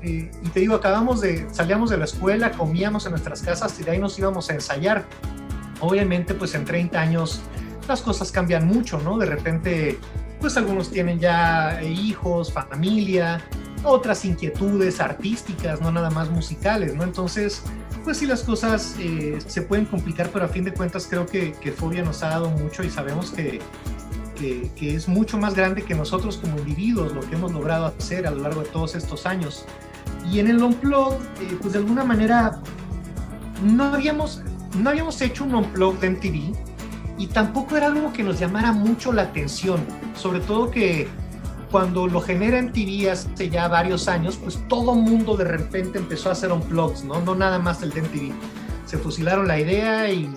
Eh, 0.03 0.31
y 0.43 0.49
te 0.49 0.59
digo, 0.59 0.75
acabamos 0.75 1.21
de, 1.21 1.47
salíamos 1.51 1.89
de 1.89 1.97
la 1.97 2.05
escuela, 2.05 2.51
comíamos 2.51 3.05
en 3.05 3.11
nuestras 3.11 3.41
casas 3.41 3.79
y 3.79 3.83
de 3.83 3.91
ahí 3.91 3.97
nos 3.99 4.17
íbamos 4.19 4.49
a 4.49 4.53
ensayar. 4.53 5.05
Obviamente, 5.79 6.33
pues 6.33 6.53
en 6.53 6.65
30 6.65 6.99
años 6.99 7.41
las 7.87 8.01
cosas 8.01 8.31
cambian 8.31 8.67
mucho, 8.67 8.99
¿no? 8.99 9.17
De 9.17 9.25
repente, 9.25 9.99
pues 10.39 10.57
algunos 10.57 10.91
tienen 10.91 11.19
ya 11.19 11.81
hijos, 11.83 12.53
familia, 12.53 13.41
otras 13.83 14.25
inquietudes 14.25 14.99
artísticas, 14.99 15.81
no 15.81 15.91
nada 15.91 16.09
más 16.09 16.29
musicales, 16.29 16.95
¿no? 16.95 17.03
Entonces, 17.03 17.63
pues 18.03 18.17
sí, 18.17 18.25
las 18.25 18.43
cosas 18.43 18.95
eh, 18.99 19.39
se 19.45 19.61
pueden 19.61 19.85
complicar, 19.85 20.29
pero 20.31 20.45
a 20.45 20.47
fin 20.47 20.63
de 20.63 20.73
cuentas 20.73 21.07
creo 21.09 21.25
que, 21.25 21.53
Fobia 21.75 22.03
nos 22.03 22.23
ha 22.23 22.29
dado 22.29 22.49
mucho 22.49 22.83
y 22.83 22.89
sabemos 22.89 23.31
que, 23.31 23.59
que, 24.35 24.71
que, 24.75 24.95
es 24.95 25.07
mucho 25.07 25.37
más 25.37 25.55
grande 25.55 25.83
que 25.83 25.95
nosotros 25.95 26.37
como 26.37 26.57
individuos, 26.57 27.13
lo 27.13 27.21
que 27.21 27.35
hemos 27.35 27.51
logrado 27.51 27.85
hacer 27.85 28.27
a 28.27 28.31
lo 28.31 28.41
largo 28.41 28.61
de 28.61 28.69
todos 28.69 28.95
estos 28.95 29.25
años. 29.25 29.65
Y 30.29 30.39
en 30.39 30.47
el 30.47 30.61
Unplug, 30.61 31.13
eh, 31.13 31.57
pues 31.61 31.73
de 31.73 31.79
alguna 31.79 32.03
manera, 32.03 32.61
no 33.63 33.85
habíamos, 33.85 34.41
no 34.77 34.89
habíamos 34.89 35.21
hecho 35.21 35.43
un 35.43 35.55
Unplug 35.55 35.99
de 35.99 36.09
MTV 36.11 36.55
y 37.17 37.27
tampoco 37.27 37.77
era 37.77 37.87
algo 37.87 38.11
que 38.13 38.23
nos 38.23 38.39
llamara 38.39 38.71
mucho 38.71 39.11
la 39.13 39.23
atención, 39.23 39.79
sobre 40.15 40.39
todo 40.39 40.71
que 40.71 41.07
cuando 41.71 42.07
lo 42.07 42.21
genera 42.21 42.61
MTV 42.61 43.09
hace 43.09 43.49
ya 43.49 43.67
varios 43.67 44.07
años, 44.07 44.37
pues 44.37 44.59
todo 44.67 44.93
mundo 44.93 45.37
de 45.37 45.45
repente 45.45 45.97
empezó 45.97 46.29
a 46.29 46.33
hacer 46.33 46.51
unplugs, 46.51 47.03
¿no? 47.03 47.21
No 47.21 47.33
nada 47.33 47.59
más 47.59 47.81
el 47.81 47.91
de 47.91 48.01
MTV. 48.01 48.31
Se 48.85 48.97
fusilaron 48.97 49.47
la 49.47 49.59
idea 49.59 50.11
y 50.11 50.33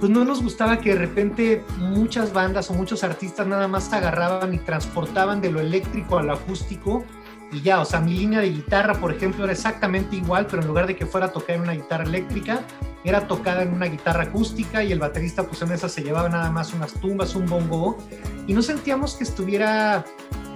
pues 0.00 0.10
no 0.10 0.24
nos 0.24 0.42
gustaba 0.42 0.78
que 0.78 0.90
de 0.90 0.98
repente 0.98 1.64
muchas 1.78 2.32
bandas 2.32 2.70
o 2.70 2.74
muchos 2.74 3.04
artistas 3.04 3.46
nada 3.46 3.68
más 3.68 3.92
agarraban 3.92 4.52
y 4.52 4.58
transportaban 4.58 5.40
de 5.40 5.50
lo 5.50 5.60
eléctrico 5.60 6.18
a 6.18 6.22
lo 6.22 6.32
acústico 6.32 7.04
y 7.50 7.62
ya, 7.62 7.80
o 7.80 7.84
sea, 7.84 8.00
mi 8.00 8.12
línea 8.12 8.40
de 8.40 8.50
guitarra, 8.50 8.94
por 8.94 9.10
ejemplo, 9.10 9.44
era 9.44 9.52
exactamente 9.54 10.16
igual, 10.16 10.46
pero 10.46 10.60
en 10.60 10.68
lugar 10.68 10.86
de 10.86 10.96
que 10.96 11.06
fuera 11.06 11.28
a 11.28 11.32
tocar 11.32 11.56
en 11.56 11.62
una 11.62 11.72
guitarra 11.72 12.04
eléctrica, 12.04 12.60
era 13.04 13.26
tocada 13.26 13.62
en 13.62 13.72
una 13.72 13.86
guitarra 13.86 14.24
acústica 14.24 14.84
y 14.84 14.92
el 14.92 14.98
baterista 14.98 15.44
pues 15.44 15.62
en 15.62 15.72
esa 15.72 15.88
se 15.88 16.02
llevaba 16.02 16.28
nada 16.28 16.50
más 16.50 16.74
unas 16.74 16.92
tumbas, 16.94 17.34
un 17.34 17.46
bongo 17.46 17.96
y 18.46 18.52
no 18.52 18.60
sentíamos 18.60 19.14
que 19.14 19.24
estuviera 19.24 20.04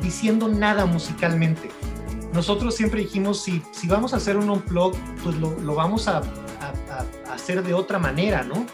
diciendo 0.03 0.49
nada 0.49 0.87
musicalmente. 0.87 1.71
Nosotros 2.33 2.75
siempre 2.75 3.01
dijimos, 3.01 3.43
si, 3.43 3.63
si 3.73 3.87
vamos 3.87 4.15
a 4.15 4.17
hacer 4.17 4.37
un 4.37 4.49
unplug, 4.49 4.95
pues 5.23 5.37
lo, 5.37 5.59
lo 5.61 5.75
vamos 5.75 6.09
a, 6.09 6.19
a, 6.19 6.23
a, 7.29 7.35
hacer 7.35 7.63
de 7.63 7.75
otra 7.75 7.99
manera, 7.99 8.43
¿no? 8.43 8.67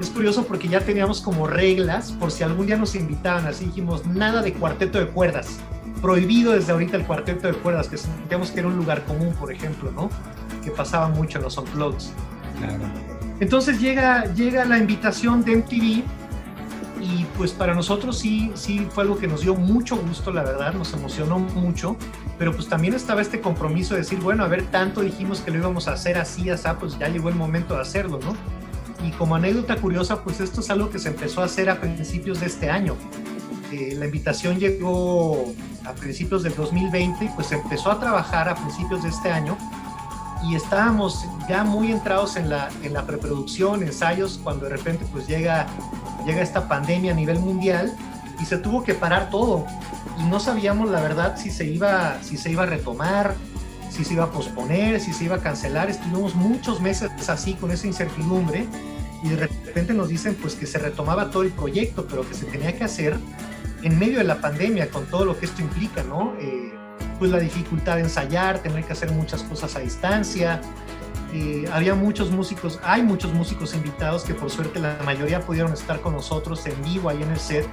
Es 0.00 0.10
curioso 0.10 0.44
porque 0.46 0.68
ya 0.68 0.80
teníamos 0.80 1.20
como 1.20 1.46
reglas, 1.46 2.12
por 2.12 2.30
si 2.30 2.42
algún 2.44 2.66
día 2.66 2.76
nos 2.76 2.94
invitaban, 2.94 3.46
así 3.46 3.66
dijimos, 3.66 4.06
nada 4.06 4.42
de 4.42 4.52
cuarteto 4.52 4.98
de 4.98 5.06
cuerdas. 5.08 5.58
Prohibido 6.00 6.52
desde 6.52 6.72
ahorita 6.72 6.96
el 6.96 7.06
cuarteto 7.06 7.46
de 7.46 7.54
cuerdas, 7.54 7.88
que 7.88 7.96
sentíamos 7.96 8.50
que 8.50 8.60
era 8.60 8.68
un 8.68 8.76
lugar 8.76 9.04
común, 9.04 9.34
por 9.38 9.52
ejemplo, 9.52 9.90
¿no? 9.92 10.10
Que 10.64 10.70
pasaba 10.70 11.08
mucho 11.08 11.38
en 11.38 11.44
los 11.44 11.58
unplugs. 11.58 12.12
Claro. 12.58 12.84
Entonces 13.40 13.80
llega, 13.80 14.32
llega 14.34 14.64
la 14.64 14.78
invitación 14.78 15.44
de 15.44 15.56
MTV 15.56 16.21
y 17.02 17.24
pues 17.36 17.52
para 17.52 17.74
nosotros 17.74 18.16
sí, 18.16 18.52
sí 18.54 18.86
fue 18.90 19.02
algo 19.02 19.18
que 19.18 19.26
nos 19.26 19.40
dio 19.40 19.56
mucho 19.56 19.96
gusto, 19.96 20.32
la 20.32 20.44
verdad, 20.44 20.72
nos 20.72 20.92
emocionó 20.92 21.40
mucho, 21.40 21.96
pero 22.38 22.54
pues 22.54 22.68
también 22.68 22.94
estaba 22.94 23.20
este 23.20 23.40
compromiso 23.40 23.94
de 23.94 24.00
decir, 24.00 24.20
bueno, 24.20 24.44
a 24.44 24.48
ver, 24.48 24.70
tanto 24.70 25.00
dijimos 25.00 25.40
que 25.40 25.50
lo 25.50 25.58
íbamos 25.58 25.88
a 25.88 25.94
hacer 25.94 26.16
así, 26.16 26.48
así, 26.48 26.68
pues 26.78 26.96
ya 26.98 27.08
llegó 27.08 27.28
el 27.28 27.34
momento 27.34 27.74
de 27.74 27.80
hacerlo, 27.80 28.20
¿no? 28.22 28.36
Y 29.04 29.10
como 29.12 29.34
anécdota 29.34 29.76
curiosa, 29.76 30.22
pues 30.22 30.38
esto 30.38 30.60
es 30.60 30.70
algo 30.70 30.90
que 30.90 31.00
se 31.00 31.08
empezó 31.08 31.42
a 31.42 31.46
hacer 31.46 31.68
a 31.70 31.80
principios 31.80 32.38
de 32.38 32.46
este 32.46 32.70
año. 32.70 32.94
Eh, 33.72 33.96
la 33.98 34.04
invitación 34.04 34.60
llegó 34.60 35.52
a 35.84 35.92
principios 35.94 36.44
del 36.44 36.54
2020 36.54 37.24
y 37.24 37.28
pues 37.30 37.48
se 37.48 37.56
empezó 37.56 37.90
a 37.90 37.98
trabajar 37.98 38.48
a 38.48 38.54
principios 38.54 39.02
de 39.02 39.08
este 39.08 39.32
año 39.32 39.58
y 40.44 40.56
estábamos 40.56 41.24
ya 41.48 41.64
muy 41.64 41.92
entrados 41.92 42.36
en 42.36 42.50
la, 42.50 42.68
en 42.82 42.92
la 42.92 43.06
preproducción, 43.06 43.82
ensayos, 43.82 44.40
cuando 44.42 44.64
de 44.64 44.76
repente 44.76 45.04
pues 45.12 45.26
llega, 45.26 45.66
llega 46.24 46.42
esta 46.42 46.68
pandemia 46.68 47.12
a 47.12 47.14
nivel 47.14 47.38
mundial 47.38 47.94
y 48.40 48.44
se 48.44 48.58
tuvo 48.58 48.82
que 48.82 48.94
parar 48.94 49.30
todo 49.30 49.66
y 50.18 50.24
no 50.24 50.40
sabíamos 50.40 50.90
la 50.90 51.00
verdad 51.00 51.36
si 51.36 51.50
se 51.50 51.64
iba, 51.64 52.18
si 52.22 52.36
se 52.36 52.50
iba 52.50 52.64
a 52.64 52.66
retomar, 52.66 53.34
si 53.90 54.04
se 54.04 54.14
iba 54.14 54.24
a 54.24 54.30
posponer, 54.30 55.00
si 55.00 55.12
se 55.12 55.24
iba 55.24 55.36
a 55.36 55.40
cancelar. 55.40 55.90
Estuvimos 55.90 56.34
muchos 56.34 56.80
meses 56.80 57.10
así 57.28 57.54
con 57.54 57.70
esa 57.70 57.86
incertidumbre 57.86 58.66
y 59.22 59.28
de 59.28 59.36
repente 59.36 59.94
nos 59.94 60.08
dicen 60.08 60.36
pues 60.40 60.54
que 60.54 60.66
se 60.66 60.78
retomaba 60.78 61.30
todo 61.30 61.42
el 61.42 61.50
proyecto, 61.50 62.06
pero 62.08 62.26
que 62.26 62.34
se 62.34 62.46
tenía 62.46 62.76
que 62.76 62.84
hacer 62.84 63.16
en 63.82 63.98
medio 63.98 64.18
de 64.18 64.24
la 64.24 64.40
pandemia 64.40 64.88
con 64.90 65.06
todo 65.06 65.24
lo 65.24 65.38
que 65.38 65.46
esto 65.46 65.60
implica, 65.60 66.02
¿no? 66.02 66.34
Eh, 66.40 66.72
pues 67.18 67.30
la 67.30 67.38
dificultad 67.38 67.96
de 67.96 68.02
ensayar, 68.02 68.58
tener 68.60 68.84
que 68.84 68.92
hacer 68.92 69.10
muchas 69.12 69.42
cosas 69.42 69.76
a 69.76 69.80
distancia. 69.80 70.60
Eh, 71.32 71.64
había 71.72 71.94
muchos 71.94 72.30
músicos, 72.30 72.78
hay 72.82 73.02
muchos 73.02 73.32
músicos 73.32 73.74
invitados 73.74 74.22
que 74.22 74.34
por 74.34 74.50
suerte 74.50 74.78
la 74.78 74.98
mayoría 75.04 75.40
pudieron 75.40 75.72
estar 75.72 76.00
con 76.00 76.12
nosotros 76.12 76.66
en 76.66 76.82
vivo 76.82 77.08
ahí 77.08 77.22
en 77.22 77.30
el 77.30 77.38
set, 77.38 77.66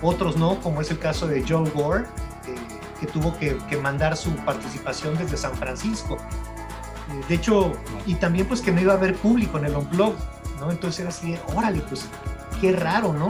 otros 0.00 0.36
no, 0.36 0.58
como 0.60 0.80
es 0.80 0.90
el 0.90 0.98
caso 0.98 1.26
de 1.26 1.44
Joe 1.46 1.68
Gore, 1.70 2.04
eh, 2.46 2.54
que 3.00 3.06
tuvo 3.06 3.36
que, 3.36 3.58
que, 3.68 3.76
mandar 3.76 4.16
su 4.16 4.30
participación 4.36 5.18
desde 5.18 5.36
San 5.36 5.54
Francisco. 5.54 6.16
Eh, 6.16 7.24
de 7.28 7.34
hecho, 7.34 7.72
y 8.06 8.14
también 8.14 8.46
pues 8.46 8.62
que 8.62 8.72
no 8.72 8.80
iba 8.80 8.94
a 8.94 8.96
haber 8.96 9.14
público 9.16 9.58
en 9.58 9.66
el 9.66 9.76
Unplugged, 9.76 10.18
¿no? 10.58 10.70
Entonces 10.70 11.00
era 11.00 11.10
así 11.10 11.32
de, 11.32 11.40
órale, 11.54 11.80
pues 11.80 12.06
qué 12.58 12.72
raro, 12.72 13.12
¿no? 13.12 13.28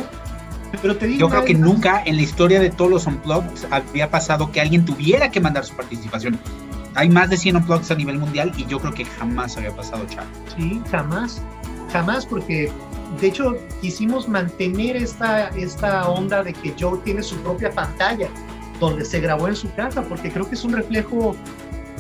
Pero 0.80 0.96
te 0.96 1.06
digo, 1.06 1.20
Yo 1.20 1.28
creo 1.28 1.44
que 1.44 1.54
nunca 1.54 2.02
en 2.04 2.16
la 2.16 2.22
historia 2.22 2.60
de 2.60 2.70
todos 2.70 2.90
los 2.90 3.06
Unplugged 3.06 3.72
había 3.72 4.10
pasado 4.10 4.52
que 4.52 4.60
alguien 4.60 4.84
tuviera 4.84 5.30
que 5.30 5.40
mandar 5.40 5.64
su 5.64 5.74
participación. 5.74 6.38
Hay 6.94 7.08
más 7.08 7.30
de 7.30 7.36
100 7.36 7.56
Unplugged 7.56 7.90
a 7.90 7.94
nivel 7.94 8.18
mundial 8.18 8.52
y 8.56 8.66
yo 8.66 8.78
creo 8.78 8.94
que 8.94 9.04
jamás 9.04 9.56
había 9.56 9.74
pasado, 9.74 10.04
Chavo. 10.06 10.28
Sí, 10.56 10.80
jamás. 10.90 11.42
Jamás, 11.92 12.26
porque 12.26 12.70
de 13.20 13.26
hecho 13.26 13.56
quisimos 13.80 14.28
mantener 14.28 14.96
esta, 14.96 15.48
esta 15.50 16.08
onda 16.08 16.42
de 16.42 16.52
que 16.52 16.74
Joe 16.78 16.98
tiene 17.04 17.22
su 17.22 17.36
propia 17.36 17.70
pantalla 17.70 18.28
donde 18.80 19.04
se 19.04 19.20
grabó 19.20 19.48
en 19.48 19.56
su 19.56 19.72
casa, 19.74 20.02
porque 20.02 20.30
creo 20.30 20.48
que 20.48 20.54
es 20.54 20.64
un 20.64 20.72
reflejo 20.72 21.36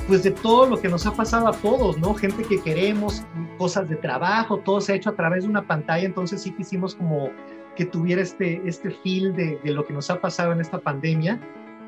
pues 0.06 0.22
de 0.22 0.32
todo 0.32 0.66
lo 0.66 0.80
que 0.80 0.88
nos 0.88 1.06
ha 1.06 1.12
pasado 1.12 1.48
a 1.48 1.52
todos, 1.52 1.96
¿no? 1.98 2.14
Gente 2.14 2.42
que 2.42 2.60
queremos, 2.60 3.22
cosas 3.56 3.88
de 3.88 3.96
trabajo, 3.96 4.58
todo 4.58 4.80
se 4.80 4.92
ha 4.92 4.96
hecho 4.96 5.10
a 5.10 5.16
través 5.16 5.44
de 5.44 5.50
una 5.50 5.62
pantalla, 5.62 6.04
entonces 6.04 6.42
sí 6.42 6.50
quisimos 6.52 6.94
como 6.94 7.30
que 7.74 7.86
tuviera 7.86 8.22
este, 8.22 8.60
este 8.66 8.90
feel 8.90 9.34
de, 9.34 9.58
de, 9.64 9.72
lo 9.72 9.84
que 9.84 9.92
nos 9.92 10.10
ha 10.10 10.20
pasado 10.20 10.52
en 10.52 10.60
esta 10.60 10.78
pandemia. 10.78 11.40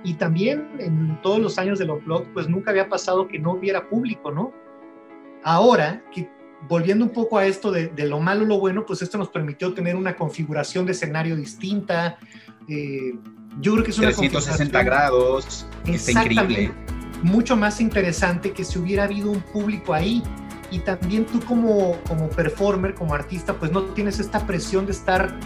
Y 0.06 0.14
también 0.14 0.68
en 0.78 1.20
todos 1.20 1.40
los 1.40 1.58
años 1.58 1.80
del 1.80 1.90
blog, 1.90 2.32
pues 2.32 2.48
nunca 2.48 2.70
había 2.70 2.88
pasado 2.88 3.26
que 3.26 3.40
no 3.40 3.54
hubiera 3.54 3.88
público, 3.88 4.30
¿no? 4.30 4.52
Ahora, 5.42 6.04
que 6.14 6.30
volviendo 6.68 7.04
un 7.04 7.10
poco 7.10 7.38
a 7.38 7.46
esto 7.46 7.72
de, 7.72 7.88
de 7.88 8.06
lo 8.06 8.20
malo 8.20 8.44
lo 8.44 8.60
bueno, 8.60 8.86
pues 8.86 9.02
esto 9.02 9.18
nos 9.18 9.30
permitió 9.30 9.74
tener 9.74 9.96
una 9.96 10.16
configuración 10.16 10.86
de 10.86 10.92
escenario 10.92 11.34
distinta. 11.34 12.18
Eh, 12.68 13.14
yo 13.60 13.72
creo 13.72 13.84
que 13.84 13.90
es 13.90 13.98
una 13.98 14.12
360 14.12 14.82
grados, 14.84 15.66
está 15.84 16.22
increíble. 16.22 16.72
Mucho 17.24 17.56
más 17.56 17.80
interesante 17.80 18.52
que 18.52 18.62
si 18.62 18.78
hubiera 18.78 19.04
habido 19.04 19.32
un 19.32 19.40
público 19.40 19.92
ahí 19.92 20.22
y 20.70 20.78
también 20.80 21.26
tú 21.26 21.40
como, 21.40 22.00
como 22.06 22.28
performer, 22.28 22.94
como 22.94 23.12
artista, 23.12 23.54
pues 23.54 23.72
no 23.72 23.82
tienes 23.82 24.20
esta 24.20 24.46
presión 24.46 24.86
de 24.86 24.92
estar 24.92 25.36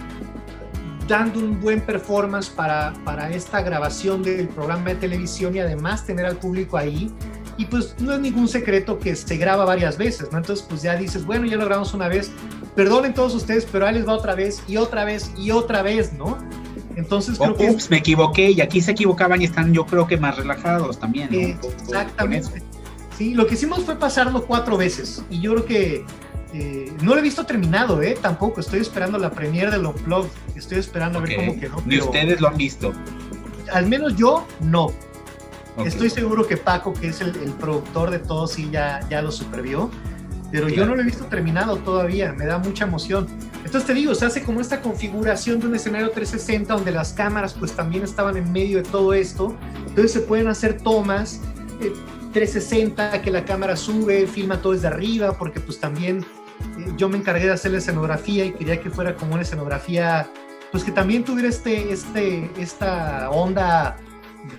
dando 1.11 1.39
un 1.39 1.59
buen 1.59 1.81
performance 1.81 2.49
para, 2.49 2.93
para 3.03 3.29
esta 3.31 3.61
grabación 3.61 4.23
del 4.23 4.47
programa 4.47 4.85
de 4.85 4.95
televisión 4.95 5.53
y 5.53 5.59
además 5.59 6.05
tener 6.05 6.25
al 6.25 6.37
público 6.37 6.77
ahí. 6.77 7.11
Y 7.57 7.65
pues 7.65 7.95
no 7.99 8.13
es 8.13 8.19
ningún 8.21 8.47
secreto 8.47 8.97
que 8.97 9.13
se 9.15 9.35
graba 9.35 9.65
varias 9.65 9.97
veces, 9.97 10.31
¿no? 10.31 10.37
Entonces 10.37 10.65
pues 10.67 10.81
ya 10.81 10.95
dices, 10.95 11.25
bueno, 11.25 11.45
ya 11.45 11.57
lo 11.57 11.65
grabamos 11.65 11.93
una 11.93 12.07
vez, 12.07 12.31
perdonen 12.75 13.13
todos 13.13 13.35
ustedes, 13.35 13.67
pero 13.69 13.85
ahí 13.85 13.95
les 13.95 14.07
va 14.07 14.13
otra 14.13 14.35
vez 14.35 14.63
y 14.69 14.77
otra 14.77 15.03
vez 15.03 15.31
y 15.37 15.51
otra 15.51 15.81
vez, 15.81 16.13
¿no? 16.13 16.37
Entonces 16.95 17.37
creo 17.37 17.55
que... 17.55 17.69
Ups, 17.69 17.89
me 17.89 17.97
equivoqué 17.97 18.51
y 18.51 18.61
aquí 18.61 18.79
se 18.79 18.91
equivocaban 18.91 19.41
y 19.41 19.45
están 19.45 19.73
yo 19.73 19.85
creo 19.85 20.07
que 20.07 20.15
más 20.15 20.37
relajados 20.37 20.97
también. 20.97 21.29
¿no? 21.29 21.69
exactamente. 21.69 22.63
Sí, 23.17 23.33
lo 23.33 23.45
que 23.47 23.55
hicimos 23.55 23.83
fue 23.83 23.97
pasarlo 23.97 24.45
cuatro 24.45 24.77
veces 24.77 25.23
y 25.29 25.41
yo 25.41 25.51
creo 25.51 25.65
que 25.65 26.05
eh, 26.53 26.91
no 27.01 27.13
lo 27.13 27.19
he 27.19 27.21
visto 27.21 27.45
terminado, 27.45 28.01
¿eh? 28.01 28.17
Tampoco, 28.21 28.59
estoy 28.59 28.81
esperando 28.81 29.17
la 29.17 29.31
premiere 29.31 29.71
del 29.71 29.85
Unplugged, 29.85 30.29
estoy 30.55 30.79
esperando 30.79 31.19
a 31.19 31.21
ver 31.21 31.35
cómo 31.35 31.59
quedó. 31.59 31.81
Ni 31.85 31.99
ustedes 31.99 32.41
lo 32.41 32.49
han 32.49 32.57
visto. 32.57 32.93
Al 33.71 33.87
menos 33.87 34.15
yo 34.17 34.45
no. 34.59 34.91
Estoy 35.85 36.09
seguro 36.09 36.45
que 36.45 36.57
Paco, 36.57 36.93
que 36.93 37.07
es 37.07 37.21
el, 37.21 37.31
productor 37.59 38.11
de 38.11 38.19
todo, 38.19 38.45
sí 38.47 38.69
ya, 38.69 38.99
ya 39.09 39.21
lo 39.21 39.31
supervió, 39.31 39.89
pero 40.51 40.67
yo 40.67 40.85
no 40.85 40.95
lo 40.95 41.01
he 41.01 41.05
visto 41.05 41.25
terminado 41.25 41.77
todavía, 41.77 42.33
me 42.33 42.45
da 42.45 42.57
mucha 42.57 42.83
emoción. 42.83 43.27
Entonces 43.63 43.85
te 43.85 43.93
digo, 43.93 44.13
se 44.13 44.25
hace 44.25 44.43
como 44.43 44.59
esta 44.59 44.81
configuración 44.81 45.61
de 45.61 45.67
un 45.67 45.75
escenario 45.75 46.11
360 46.11 46.73
donde 46.73 46.91
las 46.91 47.13
cámaras 47.13 47.53
pues 47.53 47.71
también 47.71 48.03
estaban 48.03 48.35
en 48.35 48.51
medio 48.51 48.77
de 48.77 48.83
todo 48.83 49.13
esto, 49.13 49.55
entonces 49.87 50.11
se 50.11 50.19
pueden 50.19 50.49
hacer 50.49 50.81
tomas. 50.81 51.39
Eh, 51.79 51.93
360 52.33 53.21
que 53.21 53.29
la 53.29 53.43
cámara 53.43 53.75
sube, 53.75 54.25
filma 54.25 54.61
todo 54.61 54.73
desde 54.73 54.87
arriba, 54.87 55.37
porque 55.37 55.59
pues 55.59 55.79
también 55.79 56.25
yo 56.97 57.09
me 57.09 57.17
encargué 57.17 57.45
de 57.45 57.53
hacer 57.53 57.71
la 57.71 57.79
escenografía 57.79 58.45
y 58.45 58.51
quería 58.51 58.79
que 58.79 58.89
fuera 58.89 59.15
como 59.15 59.33
una 59.33 59.43
escenografía, 59.43 60.29
pues 60.71 60.83
que 60.83 60.91
también 60.91 61.23
tuviera 61.23 61.49
este, 61.49 61.91
este, 61.91 62.49
esta 62.57 63.29
onda 63.29 63.97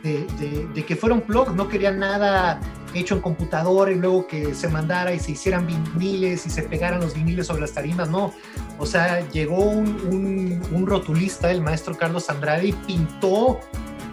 de, 0.03 0.85
que 0.85 0.97
fuera 0.97 1.15
un 1.15 1.25
blog, 1.27 1.55
no 1.55 1.69
quería 1.69 1.91
nada 1.91 2.61
hecho 2.95 3.15
en 3.15 3.21
computadora 3.21 3.91
y 3.91 3.95
luego 3.95 4.27
que 4.27 4.55
se 4.55 4.69
mandara 4.69 5.15
y 5.15 5.19
se 5.19 5.33
hicieran 5.33 5.67
viniles 5.67 6.47
y 6.47 6.51
se 6.51 6.63
pegaran 6.63 7.01
los 7.01 7.15
viniles 7.15 7.47
sobre 7.47 7.63
las 7.63 7.73
tarimas, 7.73 8.11
no. 8.11 8.33
O 8.79 8.87
sea, 8.87 9.29
llegó 9.31 9.65
un, 9.65 10.63
un 10.71 10.87
rotulista, 10.87 11.51
el 11.51 11.63
maestro 11.63 11.97
Carlos 11.97 12.29
Andrade, 12.29 12.69
y 12.69 12.73
pintó 12.73 13.61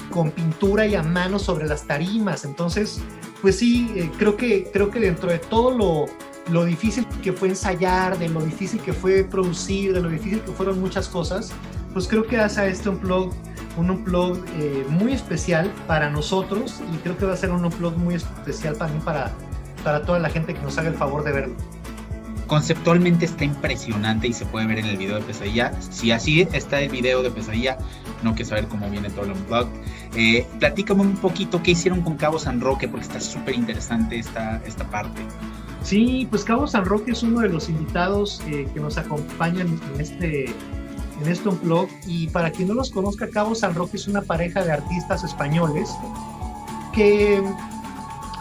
con 0.09 0.31
pintura 0.31 0.85
y 0.85 0.95
a 0.95 1.03
mano 1.03 1.39
sobre 1.39 1.67
las 1.67 1.85
tarimas. 1.85 2.45
Entonces, 2.45 3.01
pues 3.41 3.57
sí, 3.57 3.91
eh, 3.95 4.11
creo, 4.17 4.35
que, 4.35 4.69
creo 4.71 4.89
que 4.89 4.99
dentro 4.99 5.29
de 5.29 5.39
todo 5.39 5.71
lo, 5.71 6.05
lo 6.51 6.65
difícil 6.65 7.05
que 7.21 7.33
fue 7.33 7.49
ensayar, 7.49 8.17
de 8.17 8.29
lo 8.29 8.41
difícil 8.41 8.79
que 8.81 8.93
fue 8.93 9.23
producir, 9.23 9.93
de 9.93 10.01
lo 10.01 10.09
difícil 10.09 10.41
que 10.41 10.51
fueron 10.51 10.79
muchas 10.79 11.07
cosas, 11.07 11.51
pues 11.93 12.07
creo 12.07 12.25
que 12.25 12.37
hace 12.37 12.61
a 12.61 12.67
este 12.67 12.89
unplug 12.89 13.33
un 13.77 13.91
unplug 13.91 14.43
eh, 14.57 14.85
muy 14.89 15.13
especial 15.13 15.71
para 15.87 16.09
nosotros 16.09 16.81
y 16.93 16.97
creo 16.97 17.17
que 17.17 17.25
va 17.25 17.33
a 17.33 17.37
ser 17.37 17.51
un 17.51 17.63
unplug 17.63 17.95
muy 17.97 18.15
especial 18.15 18.77
también 18.77 19.01
para, 19.03 19.31
para 19.83 20.03
toda 20.03 20.19
la 20.19 20.29
gente 20.29 20.53
que 20.53 20.61
nos 20.61 20.77
haga 20.77 20.89
el 20.89 20.95
favor 20.95 21.23
de 21.23 21.31
verlo 21.31 21.55
conceptualmente 22.49 23.25
está 23.25 23.45
impresionante 23.45 24.27
y 24.27 24.33
se 24.33 24.45
puede 24.45 24.65
ver 24.65 24.79
en 24.79 24.87
el 24.87 24.97
video 24.97 25.15
de 25.15 25.21
Pesadilla. 25.21 25.71
Si 25.79 26.11
así 26.11 26.41
está 26.51 26.81
el 26.81 26.89
video 26.89 27.21
de 27.21 27.29
Pesadilla, 27.29 27.77
no 28.23 28.33
quiero 28.33 28.49
saber 28.49 28.67
cómo 28.67 28.89
viene 28.89 29.09
todo 29.09 29.25
el 29.25 29.31
unplugged. 29.31 29.69
Eh, 30.15 30.45
platícame 30.59 31.01
un 31.01 31.15
poquito 31.15 31.61
qué 31.63 31.71
hicieron 31.71 32.01
con 32.01 32.17
Cabo 32.17 32.39
San 32.39 32.59
Roque, 32.59 32.87
porque 32.87 33.05
está 33.05 33.21
súper 33.21 33.55
interesante 33.55 34.17
esta, 34.17 34.61
esta 34.65 34.83
parte. 34.89 35.21
Sí, 35.83 36.27
pues 36.29 36.43
Cabo 36.43 36.67
San 36.67 36.85
Roque 36.85 37.11
es 37.11 37.23
uno 37.23 37.39
de 37.39 37.49
los 37.49 37.69
invitados 37.69 38.41
eh, 38.47 38.67
que 38.73 38.79
nos 38.79 38.97
acompañan 38.97 39.79
en 39.93 40.01
este, 40.01 40.45
en 40.45 41.27
este 41.27 41.49
unplugged. 41.49 41.93
Y 42.05 42.27
para 42.27 42.51
quien 42.51 42.67
no 42.67 42.73
los 42.73 42.91
conozca, 42.91 43.29
Cabo 43.29 43.55
San 43.55 43.73
Roque 43.75 43.97
es 43.97 44.07
una 44.07 44.21
pareja 44.21 44.63
de 44.63 44.71
artistas 44.71 45.23
españoles 45.23 45.89
que 46.93 47.41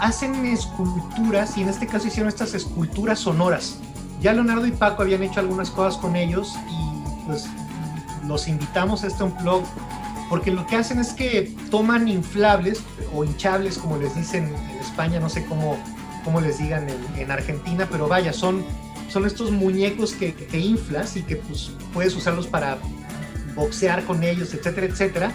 hacen 0.01 0.47
esculturas 0.47 1.57
y 1.57 1.63
en 1.63 1.69
este 1.69 1.87
caso 1.87 2.09
hicieron 2.09 2.29
estas 2.29 2.55
esculturas 2.55 3.21
sonoras. 3.21 3.79
Ya 4.21 4.33
Leonardo 4.33 4.67
y 4.67 4.73
Paco 4.73 5.03
habían 5.03 5.23
hecho 5.23 5.41
algunas 5.41 5.71
cosas 5.71 6.01
con 6.01 6.17
ellos 6.17 6.57
y 6.69 7.27
pues 7.27 7.47
los 8.27 8.49
invitamos 8.49 9.05
a 9.05 9.09
este 9.09 9.25
blog 9.43 9.65
porque 10.29 10.51
lo 10.51 10.67
que 10.67 10.77
hacen 10.77 10.99
es 10.99 11.13
que 11.13 11.55
toman 11.71 12.07
inflables 12.07 12.83
o 13.15 13.25
hinchables, 13.25 13.79
como 13.79 13.97
les 13.97 14.15
dicen 14.15 14.55
en 14.71 14.79
España, 14.79 15.21
no 15.21 15.29
sé 15.29 15.45
cómo, 15.47 15.79
cómo 16.29 16.43
les 16.43 16.59
digan 16.59 16.87
en, 17.17 17.31
Argentina, 17.31 17.89
pero 17.91 18.07
vaya, 18.07 18.35
son, 18.35 18.63
son 19.09 19.25
estos 19.25 19.51
muñecos 19.51 20.13
que, 20.13 20.35
que 20.35 20.59
inflas 20.59 21.17
y 21.17 21.23
que 21.23 21.37
pues, 21.37 21.71
puedes 21.95 22.15
usarlos 22.15 22.47
para 22.47 22.77
boxear 23.55 24.05
con 24.05 24.23
ellos, 24.23 24.53
etcétera, 24.53 24.87
etcétera. 24.87 25.33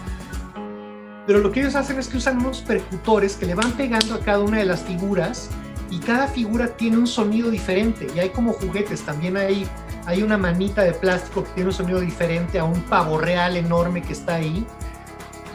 Pero 1.25 1.39
lo 1.39 1.51
que 1.51 1.61
ellos 1.61 1.73
hacen 1.73 1.97
es 1.97 2.07
que 2.07 2.17
usan 2.17 2.37
unos 2.37 2.61
percutores 2.61 3.35
que 3.37 3.47
le 3.47 3.55
van 3.55 3.71
pegando 3.71 4.13
a 4.13 4.19
cada 4.19 4.41
una 4.41 4.59
de 4.59 4.65
las 4.65 4.83
figuras 4.83 5.49
y 5.89 5.97
cada 5.97 6.27
figura 6.27 6.77
tiene 6.77 6.97
un 6.97 7.07
sonido 7.07 7.49
diferente 7.49 8.05
y 8.15 8.19
hay 8.19 8.29
como 8.29 8.53
juguetes, 8.53 9.01
también 9.01 9.35
hay, 9.35 9.65
hay 10.05 10.21
una 10.21 10.37
manita 10.37 10.83
de 10.83 10.93
plástico 10.93 11.43
que 11.43 11.49
tiene 11.55 11.69
un 11.69 11.75
sonido 11.75 12.01
diferente 12.01 12.59
a 12.59 12.65
un 12.65 12.83
pavo 12.83 13.17
real 13.17 13.57
enorme 13.57 14.03
que 14.03 14.13
está 14.13 14.35
ahí. 14.35 14.63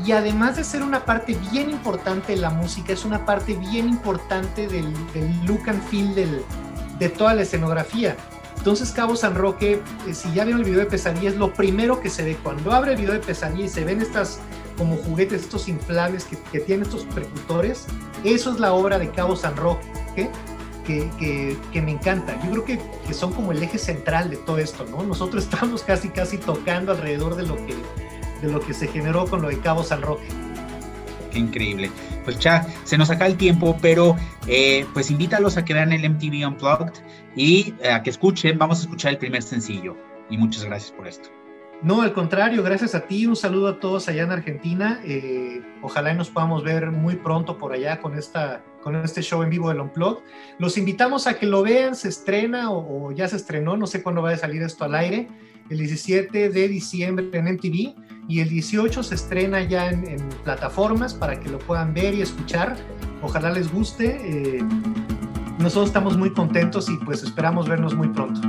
Y 0.04 0.12
además 0.12 0.56
de 0.56 0.64
ser 0.64 0.82
una 0.82 1.04
parte 1.04 1.36
bien 1.50 1.70
importante 1.70 2.32
de 2.32 2.38
la 2.38 2.50
música, 2.50 2.92
es 2.92 3.04
una 3.04 3.26
parte 3.26 3.54
bien 3.54 3.88
importante 3.88 4.68
del, 4.68 4.92
look 5.44 5.68
and 5.68 5.82
feel 5.88 6.14
del, 6.14 6.44
de 6.98 7.08
toda 7.08 7.34
la 7.34 7.42
escenografía. 7.42 8.16
Entonces 8.56 8.90
Cabo 8.92 9.16
San 9.16 9.34
Roque, 9.34 9.82
eh, 10.06 10.14
si 10.14 10.32
ya 10.32 10.44
vieron 10.44 10.62
el 10.62 10.66
video 10.66 10.80
de 10.80 10.86
Pesadilla, 10.86 11.30
es 11.30 11.36
lo 11.36 11.52
primero 11.52 12.00
que 12.00 12.10
se 12.10 12.24
ve. 12.24 12.36
Cuando 12.42 12.72
abre 12.72 12.92
el 12.92 12.98
video 12.98 13.12
de 13.12 13.20
Pesadilla 13.20 13.64
y 13.64 13.68
se 13.68 13.84
ven 13.84 14.00
estas 14.00 14.40
como 14.76 14.96
juguetes, 14.96 15.42
estos 15.42 15.68
inflables 15.68 16.24
que, 16.24 16.38
que 16.52 16.60
tienen 16.60 16.86
estos 16.86 17.04
percutores, 17.04 17.86
eso 18.24 18.52
es 18.52 18.60
la 18.60 18.72
obra 18.72 18.98
de 18.98 19.10
Cabo 19.10 19.36
San 19.36 19.56
Roque 19.56 20.30
que, 21.18 21.56
que, 21.72 21.82
me 21.82 21.92
encanta. 21.92 22.40
Yo 22.42 22.50
creo 22.50 22.64
que, 22.64 22.80
que, 23.06 23.14
son 23.14 23.32
como 23.32 23.52
el 23.52 23.62
eje 23.62 23.78
central 23.78 24.30
de 24.30 24.36
todo 24.36 24.58
esto, 24.58 24.86
¿no? 24.90 25.02
Nosotros 25.02 25.44
estamos 25.50 25.82
casi, 25.82 26.08
casi 26.08 26.38
tocando 26.38 26.92
alrededor 26.92 27.36
de 27.36 27.42
lo 27.42 27.56
que, 27.56 27.74
de 28.42 28.52
lo 28.52 28.60
que 28.60 28.74
se 28.74 28.86
generó 28.86 29.26
con 29.26 29.42
lo 29.42 29.48
de 29.48 29.58
Cabo 29.60 29.82
San 29.82 30.02
Roque. 30.02 30.26
Qué 31.30 31.38
increíble. 31.38 31.90
Pues 32.24 32.38
ya 32.38 32.66
se 32.84 32.98
nos 32.98 33.10
acaba 33.10 33.26
el 33.26 33.36
tiempo, 33.36 33.76
pero 33.80 34.16
eh, 34.46 34.86
pues 34.92 35.10
invítalos 35.10 35.56
a 35.56 35.64
que 35.64 35.74
vean 35.74 35.92
el 35.92 36.08
MTV 36.08 36.46
Unplugged 36.46 36.92
y 37.36 37.74
eh, 37.82 37.90
a 37.90 38.02
que 38.02 38.10
escuchen. 38.10 38.58
Vamos 38.58 38.78
a 38.78 38.82
escuchar 38.82 39.12
el 39.12 39.18
primer 39.18 39.42
sencillo. 39.42 39.96
Y 40.30 40.36
muchas 40.36 40.64
gracias 40.64 40.92
por 40.92 41.06
esto. 41.06 41.30
No, 41.80 42.02
al 42.02 42.12
contrario, 42.12 42.62
gracias 42.62 42.94
a 42.94 43.06
ti. 43.06 43.26
Un 43.26 43.36
saludo 43.36 43.68
a 43.68 43.80
todos 43.80 44.08
allá 44.08 44.24
en 44.24 44.32
Argentina. 44.32 45.00
Eh, 45.04 45.62
ojalá 45.80 46.12
nos 46.12 46.28
podamos 46.28 46.64
ver 46.64 46.90
muy 46.90 47.14
pronto 47.16 47.56
por 47.56 47.72
allá 47.72 48.00
con, 48.00 48.18
esta, 48.18 48.64
con 48.82 48.96
este 48.96 49.22
show 49.22 49.42
en 49.42 49.50
vivo 49.50 49.68
del 49.68 49.80
Unplug. 49.80 50.22
Los 50.58 50.76
invitamos 50.76 51.28
a 51.28 51.38
que 51.38 51.46
lo 51.46 51.62
vean, 51.62 51.94
se 51.94 52.08
estrena 52.08 52.72
o, 52.72 53.12
ya 53.12 53.28
se 53.28 53.36
estrenó, 53.36 53.76
no 53.76 53.86
sé 53.86 54.02
cuándo 54.02 54.22
va 54.22 54.32
a 54.32 54.36
salir 54.36 54.60
esto 54.62 54.84
al 54.84 54.96
aire, 54.96 55.28
el 55.70 55.78
17 55.78 56.48
de 56.48 56.68
diciembre 56.68 57.28
en 57.32 57.44
MTV 57.44 57.94
y 58.28 58.40
el 58.40 58.50
18 58.50 59.02
se 59.02 59.14
estrena 59.14 59.62
ya 59.62 59.88
en, 59.90 60.28
plataformas 60.44 61.14
para 61.14 61.40
que 61.40 61.48
lo 61.48 61.58
puedan 61.58 61.94
ver 61.94 62.14
y 62.14 62.20
escuchar. 62.20 62.76
Ojalá 63.22 63.50
les 63.50 63.72
guste. 63.72 64.58
Eh, 64.58 64.62
nosotros 65.58 65.86
estamos 65.88 66.16
muy 66.16 66.32
contentos 66.32 66.88
y 66.88 66.96
pues 67.04 67.22
esperamos 67.22 67.68
vernos 67.68 67.94
muy 67.94 68.08
pronto. 68.08 68.40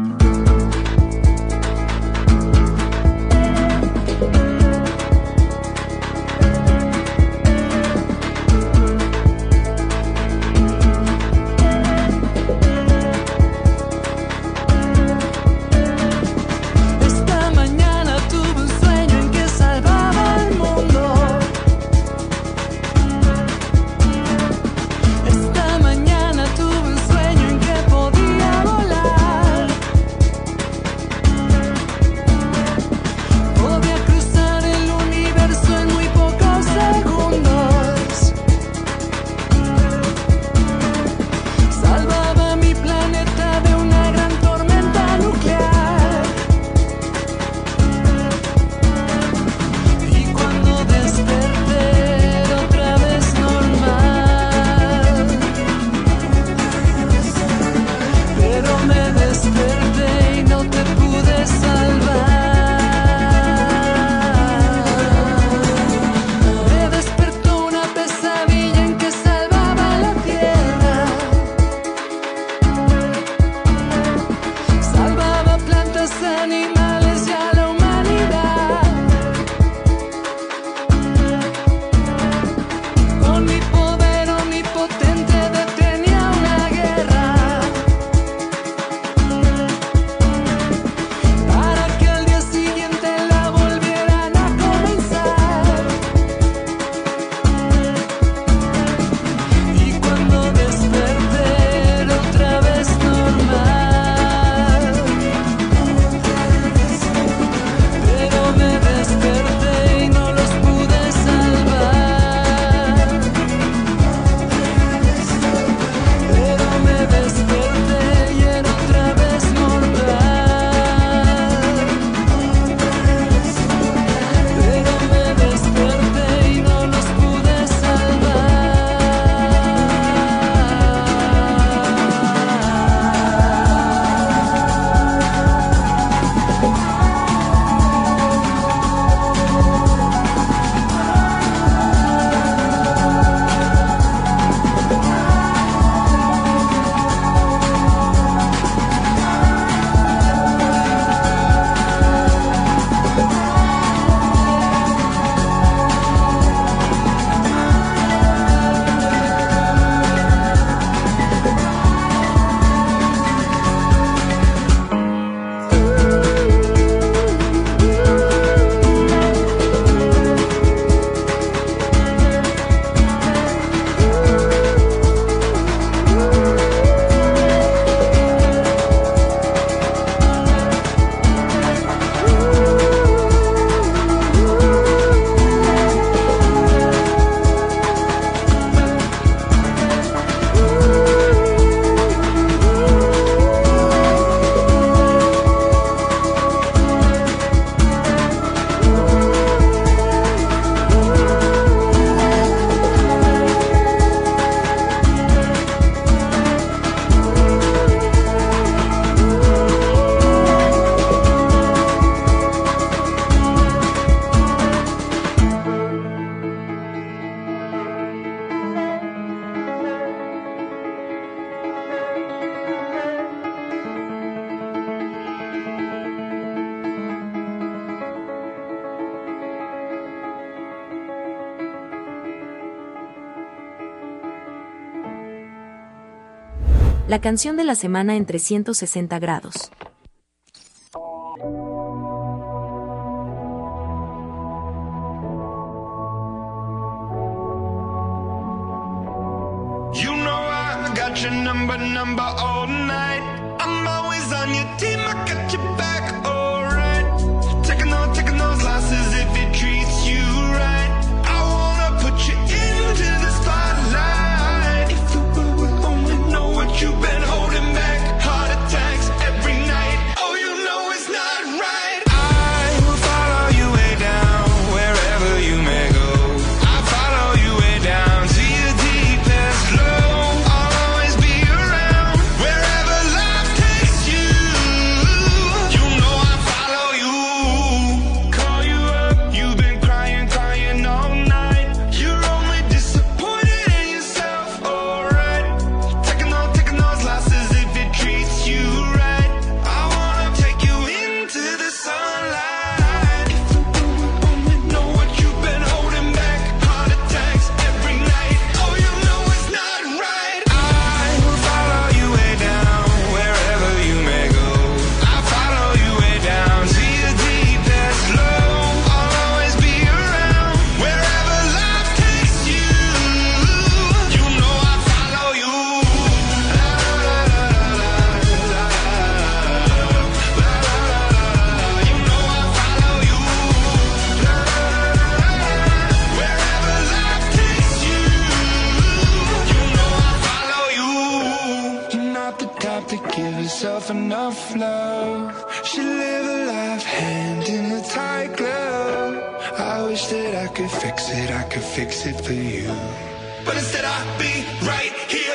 la 237.10 237.20
canción 237.20 237.58
de 237.58 237.64
la 237.64 237.74
semana 237.74 238.18
en 238.18 238.28
360 238.28 239.18
grados. 239.18 239.72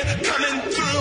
coming 0.03 0.71
through. 0.71 0.94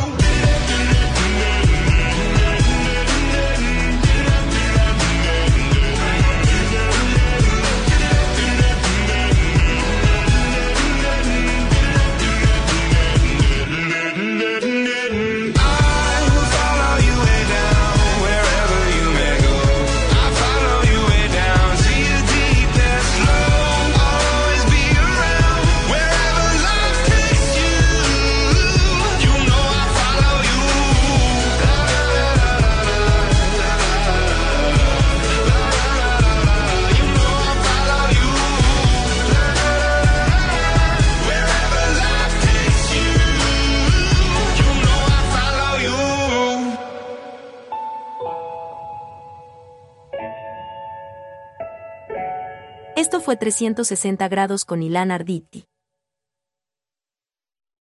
360 53.37 54.29
grados 54.29 54.65
con 54.65 54.83
Ilan 54.83 55.11
Arditi. 55.11 55.65